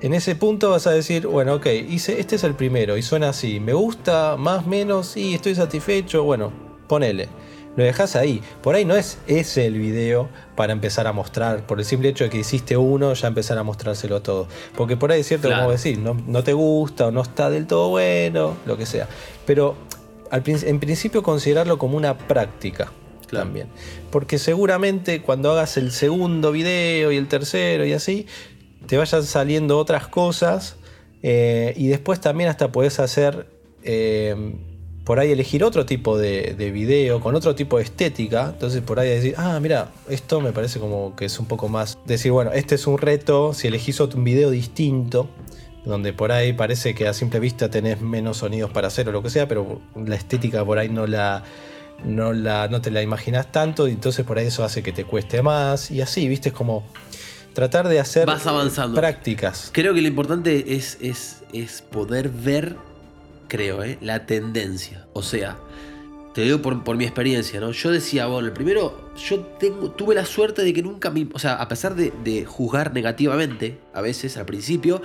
En 0.00 0.14
ese 0.14 0.34
punto 0.34 0.70
vas 0.70 0.86
a 0.86 0.92
decir, 0.92 1.26
bueno, 1.26 1.54
ok, 1.56 1.66
hice, 1.88 2.20
este 2.20 2.36
es 2.36 2.44
el 2.44 2.54
primero 2.54 2.96
y 2.96 3.02
suena 3.02 3.28
así. 3.28 3.60
¿Me 3.60 3.74
gusta? 3.74 4.36
¿Más? 4.38 4.66
¿Menos? 4.66 5.16
y 5.16 5.34
estoy 5.34 5.54
satisfecho. 5.54 6.24
Bueno, 6.24 6.50
ponele. 6.88 7.28
Lo 7.76 7.84
dejas 7.84 8.16
ahí. 8.16 8.42
Por 8.62 8.74
ahí 8.74 8.84
no 8.84 8.96
es 8.96 9.18
ese 9.26 9.66
el 9.66 9.78
video 9.78 10.28
para 10.56 10.72
empezar 10.72 11.06
a 11.06 11.12
mostrar. 11.12 11.66
Por 11.66 11.78
el 11.78 11.84
simple 11.84 12.08
hecho 12.08 12.24
de 12.24 12.30
que 12.30 12.38
hiciste 12.38 12.76
uno, 12.76 13.14
ya 13.14 13.28
empezar 13.28 13.58
a 13.58 13.62
mostrárselo 13.62 14.16
a 14.16 14.22
todo. 14.22 14.48
Porque 14.76 14.96
por 14.96 15.12
ahí 15.12 15.20
es 15.20 15.28
cierto, 15.28 15.48
como 15.48 15.70
decir, 15.70 15.98
no, 15.98 16.14
no 16.26 16.42
te 16.42 16.52
gusta 16.52 17.06
o 17.06 17.10
no 17.10 17.22
está 17.22 17.48
del 17.50 17.66
todo 17.66 17.90
bueno, 17.90 18.56
lo 18.66 18.76
que 18.76 18.86
sea. 18.86 19.08
Pero 19.46 19.76
en 20.32 20.80
principio 20.80 21.22
considerarlo 21.22 21.78
como 21.78 21.96
una 21.96 22.16
práctica. 22.16 22.92
También. 23.30 23.68
Porque 24.10 24.38
seguramente 24.38 25.22
cuando 25.22 25.52
hagas 25.52 25.76
el 25.76 25.92
segundo 25.92 26.50
video 26.50 27.12
y 27.12 27.16
el 27.16 27.28
tercero 27.28 27.86
y 27.86 27.92
así, 27.92 28.26
te 28.86 28.96
vayan 28.96 29.22
saliendo 29.22 29.78
otras 29.78 30.08
cosas 30.08 30.76
eh, 31.22 31.72
y 31.76 31.86
después 31.86 32.20
también 32.20 32.50
hasta 32.50 32.72
puedes 32.72 32.98
hacer 32.98 33.46
eh, 33.84 34.56
por 35.10 35.18
ahí 35.18 35.32
elegir 35.32 35.64
otro 35.64 35.84
tipo 35.86 36.16
de, 36.16 36.54
video 36.72 37.18
con 37.18 37.34
otro 37.34 37.56
tipo 37.56 37.78
de 37.78 37.82
estética. 37.82 38.50
Entonces 38.50 38.80
por 38.80 39.00
ahí 39.00 39.08
decir, 39.08 39.34
ah, 39.38 39.58
mira, 39.58 39.88
esto 40.08 40.40
me 40.40 40.52
parece 40.52 40.78
como 40.78 41.16
que 41.16 41.24
es 41.24 41.40
un 41.40 41.46
poco 41.46 41.68
más. 41.68 41.98
Decir, 42.04 42.30
bueno, 42.30 42.52
este 42.52 42.76
es 42.76 42.86
un 42.86 42.96
reto. 42.96 43.52
Si 43.52 43.66
elegís 43.66 44.00
otro, 44.00 44.18
un 44.18 44.24
video 44.24 44.50
distinto, 44.50 45.28
donde 45.84 46.12
por 46.12 46.30
ahí 46.30 46.52
parece 46.52 46.94
que 46.94 47.08
a 47.08 47.12
simple 47.12 47.40
vista 47.40 47.68
tenés 47.68 48.00
menos 48.00 48.36
sonidos 48.36 48.70
para 48.70 48.86
hacer 48.86 49.08
o 49.08 49.10
lo 49.10 49.20
que 49.20 49.30
sea, 49.30 49.48
pero 49.48 49.80
la 49.96 50.14
estética 50.14 50.64
por 50.64 50.78
ahí 50.78 50.88
no 50.88 51.08
la. 51.08 51.42
No, 52.04 52.32
la, 52.32 52.68
no 52.68 52.80
te 52.80 52.92
la 52.92 53.02
imaginas 53.02 53.50
tanto 53.50 53.88
y 53.88 53.90
entonces 53.90 54.24
por 54.24 54.38
ahí 54.38 54.46
eso 54.46 54.62
hace 54.62 54.80
que 54.80 54.92
te 54.92 55.04
cueste 55.04 55.42
más 55.42 55.90
y 55.90 56.02
así, 56.02 56.28
viste, 56.28 56.50
es 56.50 56.54
como 56.54 56.84
tratar 57.52 57.88
de 57.88 57.98
hacer 57.98 58.26
Vas 58.26 58.46
avanzando. 58.46 58.98
prácticas. 58.98 59.70
Creo 59.72 59.92
que 59.92 60.02
lo 60.02 60.08
importante 60.08 60.76
es, 60.76 60.98
es, 61.00 61.42
es 61.52 61.82
poder 61.82 62.28
ver, 62.28 62.76
creo, 63.50 63.84
¿eh? 63.84 63.98
la 64.00 64.24
tendencia. 64.24 65.06
O 65.12 65.22
sea, 65.22 65.58
te 66.32 66.40
digo 66.40 66.62
por, 66.62 66.96
mi 66.96 67.04
experiencia, 67.04 67.60
¿no? 67.60 67.72
Yo 67.72 67.90
decía, 67.90 68.26
bueno, 68.26 68.46
el 68.46 68.54
primero, 68.54 69.12
yo 69.16 69.40
tengo, 69.40 69.90
tuve 69.90 70.14
la 70.14 70.24
suerte 70.24 70.62
de 70.62 70.72
que 70.72 70.82
nunca 70.82 71.10
me. 71.10 71.28
O 71.34 71.38
sea, 71.38 71.56
a 71.56 71.68
pesar 71.68 71.94
de, 71.94 72.46
juzgar 72.46 72.94
negativamente, 72.94 73.78
a 73.92 74.00
veces 74.00 74.38
al 74.38 74.46
principio, 74.46 75.02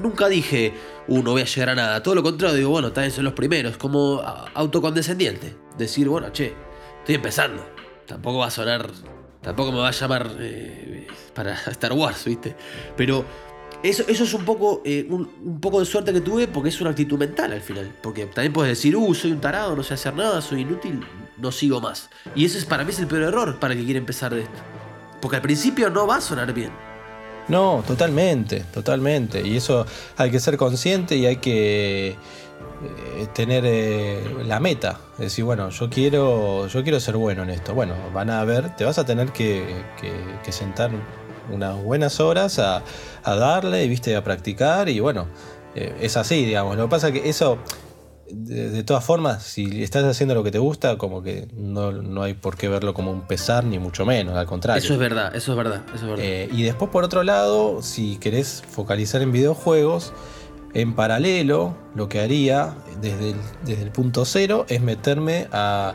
nunca 0.00 0.28
dije, 0.28 0.72
uh, 1.06 1.22
no 1.22 1.32
voy 1.32 1.42
a 1.42 1.44
llegar 1.44 1.68
a 1.68 1.74
nada. 1.76 2.02
Todo 2.02 2.16
lo 2.16 2.22
contrario, 2.24 2.56
digo, 2.56 2.70
bueno, 2.70 2.90
también 2.90 3.12
son 3.12 3.24
los 3.24 3.34
primeros, 3.34 3.76
como 3.76 4.20
autocondescendiente. 4.54 5.54
Decir, 5.78 6.08
bueno, 6.08 6.32
che, 6.32 6.54
estoy 7.00 7.14
empezando. 7.14 7.64
Tampoco 8.06 8.38
va 8.38 8.46
a 8.46 8.50
sonar 8.50 8.90
Tampoco 9.44 9.72
me 9.72 9.78
va 9.78 9.88
a 9.88 9.92
llamar 9.92 10.30
eh, 10.40 11.06
para 11.34 11.52
Star 11.66 11.92
Wars, 11.92 12.24
¿viste? 12.24 12.56
Pero 12.96 13.26
eso, 13.84 14.02
eso 14.08 14.24
es 14.24 14.34
un 14.34 14.44
poco, 14.44 14.80
eh, 14.84 15.06
un, 15.08 15.60
poco 15.60 15.78
de 15.78 15.86
suerte 15.86 16.12
que 16.12 16.20
tuve 16.22 16.48
porque 16.48 16.70
es 16.70 16.80
una 16.80 16.90
actitud 16.90 17.18
mental 17.18 17.52
al 17.52 17.60
final. 17.60 17.94
Porque 18.02 18.26
también 18.26 18.52
puedes 18.52 18.70
decir, 18.70 18.96
uh, 18.96 19.14
soy 19.14 19.32
un 19.32 19.40
tarado, 19.40 19.76
no 19.76 19.82
sé 19.82 19.94
hacer 19.94 20.14
nada, 20.14 20.40
soy 20.40 20.62
inútil, 20.62 21.00
no 21.36 21.52
sigo 21.52 21.80
más. 21.80 22.08
Y 22.34 22.44
ese 22.46 22.58
es 22.58 22.64
para 22.64 22.82
mí 22.82 22.90
es 22.90 22.98
el 22.98 23.06
peor 23.06 23.22
error 23.22 23.60
para 23.60 23.74
el 23.74 23.80
que 23.80 23.84
quiere 23.84 23.98
empezar 23.98 24.34
de 24.34 24.42
esto. 24.42 24.58
Porque 25.20 25.36
al 25.36 25.42
principio 25.42 25.90
no 25.90 26.06
va 26.06 26.16
a 26.16 26.20
sonar 26.20 26.52
bien. 26.54 26.70
No, 27.48 27.84
totalmente, 27.86 28.64
totalmente. 28.72 29.46
Y 29.46 29.56
eso 29.56 29.86
hay 30.16 30.30
que 30.30 30.40
ser 30.40 30.56
consciente 30.56 31.16
y 31.16 31.26
hay 31.26 31.36
que 31.36 32.16
eh, 32.84 33.26
tener 33.34 33.64
eh, 33.66 34.22
la 34.46 34.60
meta. 34.60 34.98
Decir, 35.18 35.44
bueno, 35.44 35.68
yo 35.70 35.90
quiero, 35.90 36.66
yo 36.68 36.82
quiero 36.82 37.00
ser 37.00 37.16
bueno 37.16 37.42
en 37.42 37.50
esto. 37.50 37.74
Bueno, 37.74 37.94
van 38.12 38.30
a 38.30 38.44
ver, 38.44 38.74
te 38.76 38.84
vas 38.84 38.98
a 38.98 39.04
tener 39.04 39.30
que, 39.30 39.84
sentar 40.50 40.90
unas 41.50 41.82
buenas 41.82 42.20
horas 42.20 42.58
a, 42.58 42.82
darle, 43.24 43.86
viste, 43.88 44.16
a 44.16 44.24
practicar 44.24 44.88
y 44.88 45.00
bueno, 45.00 45.28
eh, 45.74 45.94
es 46.00 46.16
así, 46.16 46.44
digamos. 46.44 46.76
Lo 46.76 46.84
que 46.84 46.90
pasa 46.90 47.08
es 47.08 47.14
que 47.14 47.28
eso, 47.28 47.58
de, 48.30 48.82
todas 48.84 49.04
formas, 49.04 49.42
si 49.42 49.82
estás 49.82 50.04
haciendo 50.04 50.34
lo 50.34 50.44
que 50.44 50.50
te 50.50 50.58
gusta, 50.58 50.98
como 50.98 51.22
que 51.22 51.48
no, 51.54 52.22
hay 52.22 52.34
por 52.34 52.56
qué 52.56 52.68
verlo 52.68 52.94
como 52.94 53.10
un 53.10 53.26
pesar, 53.26 53.64
ni 53.64 53.78
mucho 53.78 54.04
menos, 54.06 54.36
al 54.36 54.46
contrario. 54.46 54.82
Eso 54.82 54.94
es 54.94 54.98
verdad, 54.98 55.34
eso 55.34 55.52
es 55.52 55.58
verdad, 55.58 55.82
eso 55.94 56.04
es 56.04 56.20
verdad. 56.20 56.54
y 56.56 56.62
después, 56.62 56.90
por 56.90 57.04
otro 57.04 57.22
lado, 57.22 57.82
si 57.82 58.16
querés 58.16 58.62
focalizar 58.68 59.22
en 59.22 59.32
videojuegos, 59.32 60.12
en 60.74 60.94
paralelo, 60.94 61.76
lo 61.94 62.08
que 62.08 62.20
haría 62.20 62.74
desde 63.00 63.30
el, 63.30 63.36
desde 63.64 63.82
el 63.84 63.90
punto 63.90 64.24
cero 64.24 64.66
es 64.68 64.80
meterme 64.80 65.46
a, 65.52 65.94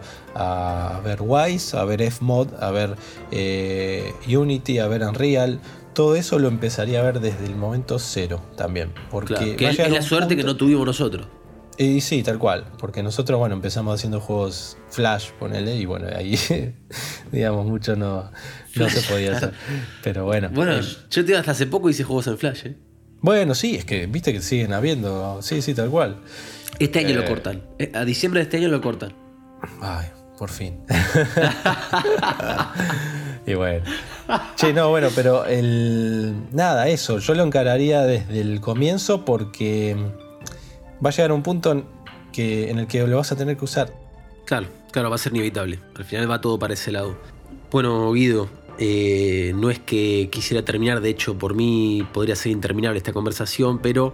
ver 1.04 1.20
Wise, 1.22 1.78
a 1.78 1.84
ver 1.84 2.10
Fmod, 2.10 2.48
a 2.62 2.72
ver 2.72 2.96
eh, 3.32 4.14
Unity, 4.28 4.80
a 4.80 4.88
ver 4.88 5.04
Unreal. 5.04 5.60
Todo 5.94 6.16
eso 6.16 6.40
lo 6.40 6.48
empezaría 6.48 7.02
a 7.02 7.04
ver 7.04 7.20
desde 7.20 7.46
el 7.46 7.56
momento 7.56 8.00
cero 8.00 8.42
también. 8.56 8.94
Porque 9.12 9.58
es 9.60 9.92
la 9.92 10.02
suerte 10.02 10.38
que 10.38 10.44
no 10.44 10.56
tuvimos 10.56 10.86
nosotros. 10.86 11.28
Y 11.78 12.02
sí, 12.02 12.24
tal 12.24 12.40
cual. 12.40 12.66
Porque 12.78 13.02
nosotros, 13.04 13.40
bueno, 13.40 13.56
empezamos 13.56 13.96
haciendo 13.96 14.20
juegos 14.20 14.78
Flash, 14.90 15.32
ponele, 15.40 15.76
y 15.76 15.86
bueno, 15.86 16.08
ahí, 16.14 16.38
digamos, 17.32 17.66
mucho 17.66 17.96
no, 17.96 18.32
no 18.76 18.90
se 18.90 19.02
podía 19.10 19.36
hacer. 19.36 19.54
Pero 20.04 20.26
bueno. 20.26 20.50
Bueno, 20.54 20.74
eh, 20.74 20.82
yo 21.10 21.26
te 21.26 21.38
hasta 21.38 21.52
hace 21.52 21.68
poco 21.68 21.90
hice 21.90 22.04
juegos 22.04 22.28
en 22.28 22.38
Flash, 22.38 22.66
¿eh? 22.66 22.76
Bueno, 23.22 23.56
sí, 23.56 23.76
es 23.76 23.86
que 23.86 24.08
viste 24.08 24.32
que 24.32 24.42
siguen 24.42 24.74
habiendo. 24.74 25.42
Sí, 25.42 25.62
sí, 25.62 25.74
tal 25.74 25.90
cual. 25.90 26.18
Este 26.80 27.00
año 27.00 27.16
lo 27.16 27.24
eh, 27.24 27.28
cortan. 27.28 27.62
Eh, 27.78 27.92
a 27.94 28.06
diciembre 28.06 28.40
de 28.40 28.44
este 28.44 28.58
año 28.58 28.70
lo 28.70 28.82
cortan. 28.82 29.14
Ay, 29.82 30.08
por 30.38 30.50
fin. 30.50 30.80
y 33.46 33.54
bueno. 33.56 33.84
Che, 34.56 34.74
no, 34.74 34.90
bueno, 34.90 35.10
pero 35.14 35.46
el. 35.46 36.34
Nada, 36.52 36.88
eso. 36.88 37.20
Yo 37.20 37.34
lo 37.34 37.44
encararía 37.44 38.04
desde 38.04 38.40
el 38.40 38.62
comienzo 38.62 39.26
porque 39.26 39.98
va 41.04 41.10
a 41.10 41.12
llegar 41.12 41.34
un 41.34 41.44
punto 41.44 41.86
que, 42.32 42.70
en 42.70 42.80
el 42.80 42.88
que 42.88 43.06
lo 43.06 43.18
vas 43.18 43.32
a 43.32 43.36
tener 43.36 43.58
que 43.58 43.66
usar. 43.66 43.94
Claro, 44.46 44.68
claro, 44.92 45.10
va 45.10 45.16
a 45.16 45.20
ser 45.20 45.34
inevitable. 45.34 45.80
Al 45.96 46.06
final 46.06 46.32
va 46.32 46.40
todo 46.40 46.58
para 46.58 46.74
ese 46.74 46.92
lado. 46.92 47.18
Bueno, 47.72 48.12
Guido, 48.14 48.50
eh, 48.82 49.52
no 49.56 49.70
es 49.70 49.78
que 49.78 50.30
quisiera 50.32 50.64
terminar, 50.64 51.02
de 51.02 51.10
hecho 51.10 51.38
por 51.38 51.54
mí 51.54 52.08
podría 52.14 52.38
ser 52.38 52.54
interminable 52.54 52.98
esta 52.98 53.12
conversación, 53.12 53.80
pero 53.80 54.14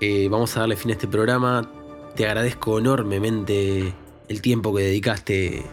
eh, 0.00 0.28
vamos 0.30 0.56
a 0.56 0.60
darle 0.60 0.76
fin 0.76 0.92
a 0.92 0.94
este 0.94 1.08
programa. 1.08 1.68
Te 2.14 2.24
agradezco 2.24 2.78
enormemente 2.78 3.92
el 4.28 4.40
tiempo 4.40 4.72
que 4.72 4.84
dedicaste 4.84 5.64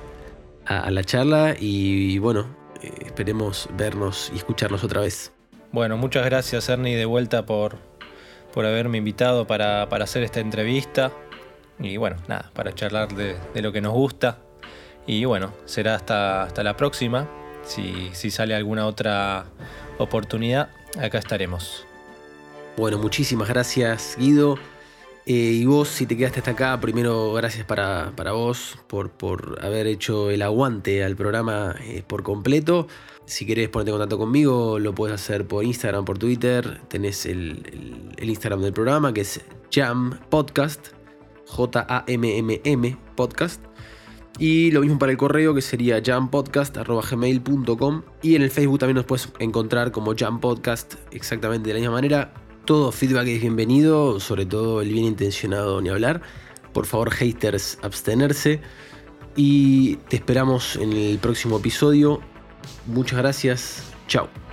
a, 0.65 0.89
la 0.89 1.03
charla 1.03 1.55
y, 1.59 2.17
bueno, 2.17 2.47
eh, 2.81 2.91
esperemos 3.05 3.69
vernos 3.77 4.31
y 4.33 4.37
escucharnos 4.37 4.83
otra 4.83 5.01
vez. 5.01 5.31
Bueno, 5.71 5.95
muchas 5.95 6.25
gracias 6.25 6.67
Ernie 6.67 6.95
de 6.95 7.05
vuelta 7.05 7.45
por, 7.45 7.77
por 8.55 8.65
haberme 8.65 8.97
invitado 8.97 9.45
para, 9.45 9.83
hacer 9.83 10.23
esta 10.23 10.39
entrevista 10.39 11.11
y 11.79 11.97
bueno, 11.97 12.15
nada, 12.27 12.49
para 12.55 12.73
charlar 12.73 13.13
de, 13.13 13.35
de 13.53 13.61
lo 13.61 13.71
que 13.71 13.81
nos 13.81 13.93
gusta. 13.93 14.39
Y 15.05 15.25
bueno, 15.25 15.53
será 15.65 15.93
hasta, 15.93 16.41
hasta 16.41 16.63
la 16.63 16.75
próxima 16.75 17.29
si, 17.65 18.31
sale 18.31 18.55
alguna 18.55 18.85
otra 18.85 19.45
oportunidad, 19.97 20.69
acá 20.99 21.17
estaremos. 21.17 21.85
Bueno, 22.77 22.97
muchísimas 22.97 23.47
gracias 23.47 24.15
Guido. 24.19 24.57
Eh, 25.27 25.33
y 25.33 25.65
vos, 25.65 25.87
si 25.87 26.05
te 26.05 26.15
quedaste 26.15 26.39
hasta 26.39 26.51
acá, 26.51 26.79
primero 26.79 27.33
gracias 27.33 27.65
para, 27.65 28.11
vos 28.31 28.77
por, 28.87 29.09
por, 29.09 29.57
haber 29.65 29.87
hecho 29.87 30.29
el 30.29 30.43
aguante 30.43 31.03
al 31.03 31.15
programa 31.15 31.75
eh, 31.81 32.03
por 32.05 32.21
completo. 32.21 32.87
Si 33.25 33.47
querés 33.47 33.69
ponerte 33.69 33.89
en 33.89 33.97
contacto 33.97 34.19
conmigo, 34.19 34.77
lo 34.77 34.93
puedes 34.93 35.15
hacer 35.15 35.47
por 35.47 35.63
Instagram, 35.63 36.05
por 36.05 36.19
Twitter. 36.19 36.79
Tenés 36.89 37.25
el, 37.25 38.13
el 38.17 38.29
Instagram 38.29 38.61
del 38.61 38.73
programa 38.73 39.13
que 39.13 39.21
es 39.21 39.41
Jam 39.71 40.19
Podcast, 40.29 40.89
J-A-M-M-M 41.47 42.97
Podcast. 43.15 43.61
Y 44.37 44.71
lo 44.71 44.81
mismo 44.81 44.99
para 44.99 45.13
el 45.13 45.17
correo 45.17 45.53
que 45.53 45.61
sería 45.61 46.01
jampodcast.gmail.com 46.03 48.01
y 48.21 48.35
en 48.35 48.41
el 48.41 48.51
Facebook 48.51 48.79
también 48.79 48.97
nos 48.97 49.05
puedes 49.05 49.29
encontrar 49.39 49.93
como 49.93 50.13
Jam 50.15 50.41
Podcast 50.41 50.95
exactamente 51.11 51.69
de 51.69 51.75
la 51.75 51.79
misma 51.79 51.95
manera. 51.95 52.33
Todo 52.65 52.91
feedback 52.91 53.27
es 53.27 53.39
bienvenido, 53.41 54.19
sobre 54.19 54.45
todo 54.45 54.81
el 54.81 54.91
bien 54.91 55.05
intencionado 55.05 55.79
ni 55.81 55.87
hablar. 55.89 56.21
Por 56.73 56.85
favor, 56.85 57.11
haters, 57.11 57.79
abstenerse. 57.81 58.59
Y 59.35 59.95
te 60.09 60.17
esperamos 60.17 60.75
en 60.75 60.91
el 60.93 61.17
próximo 61.19 61.57
episodio. 61.57 62.19
Muchas 62.87 63.19
gracias. 63.19 63.83
Chao. 64.07 64.44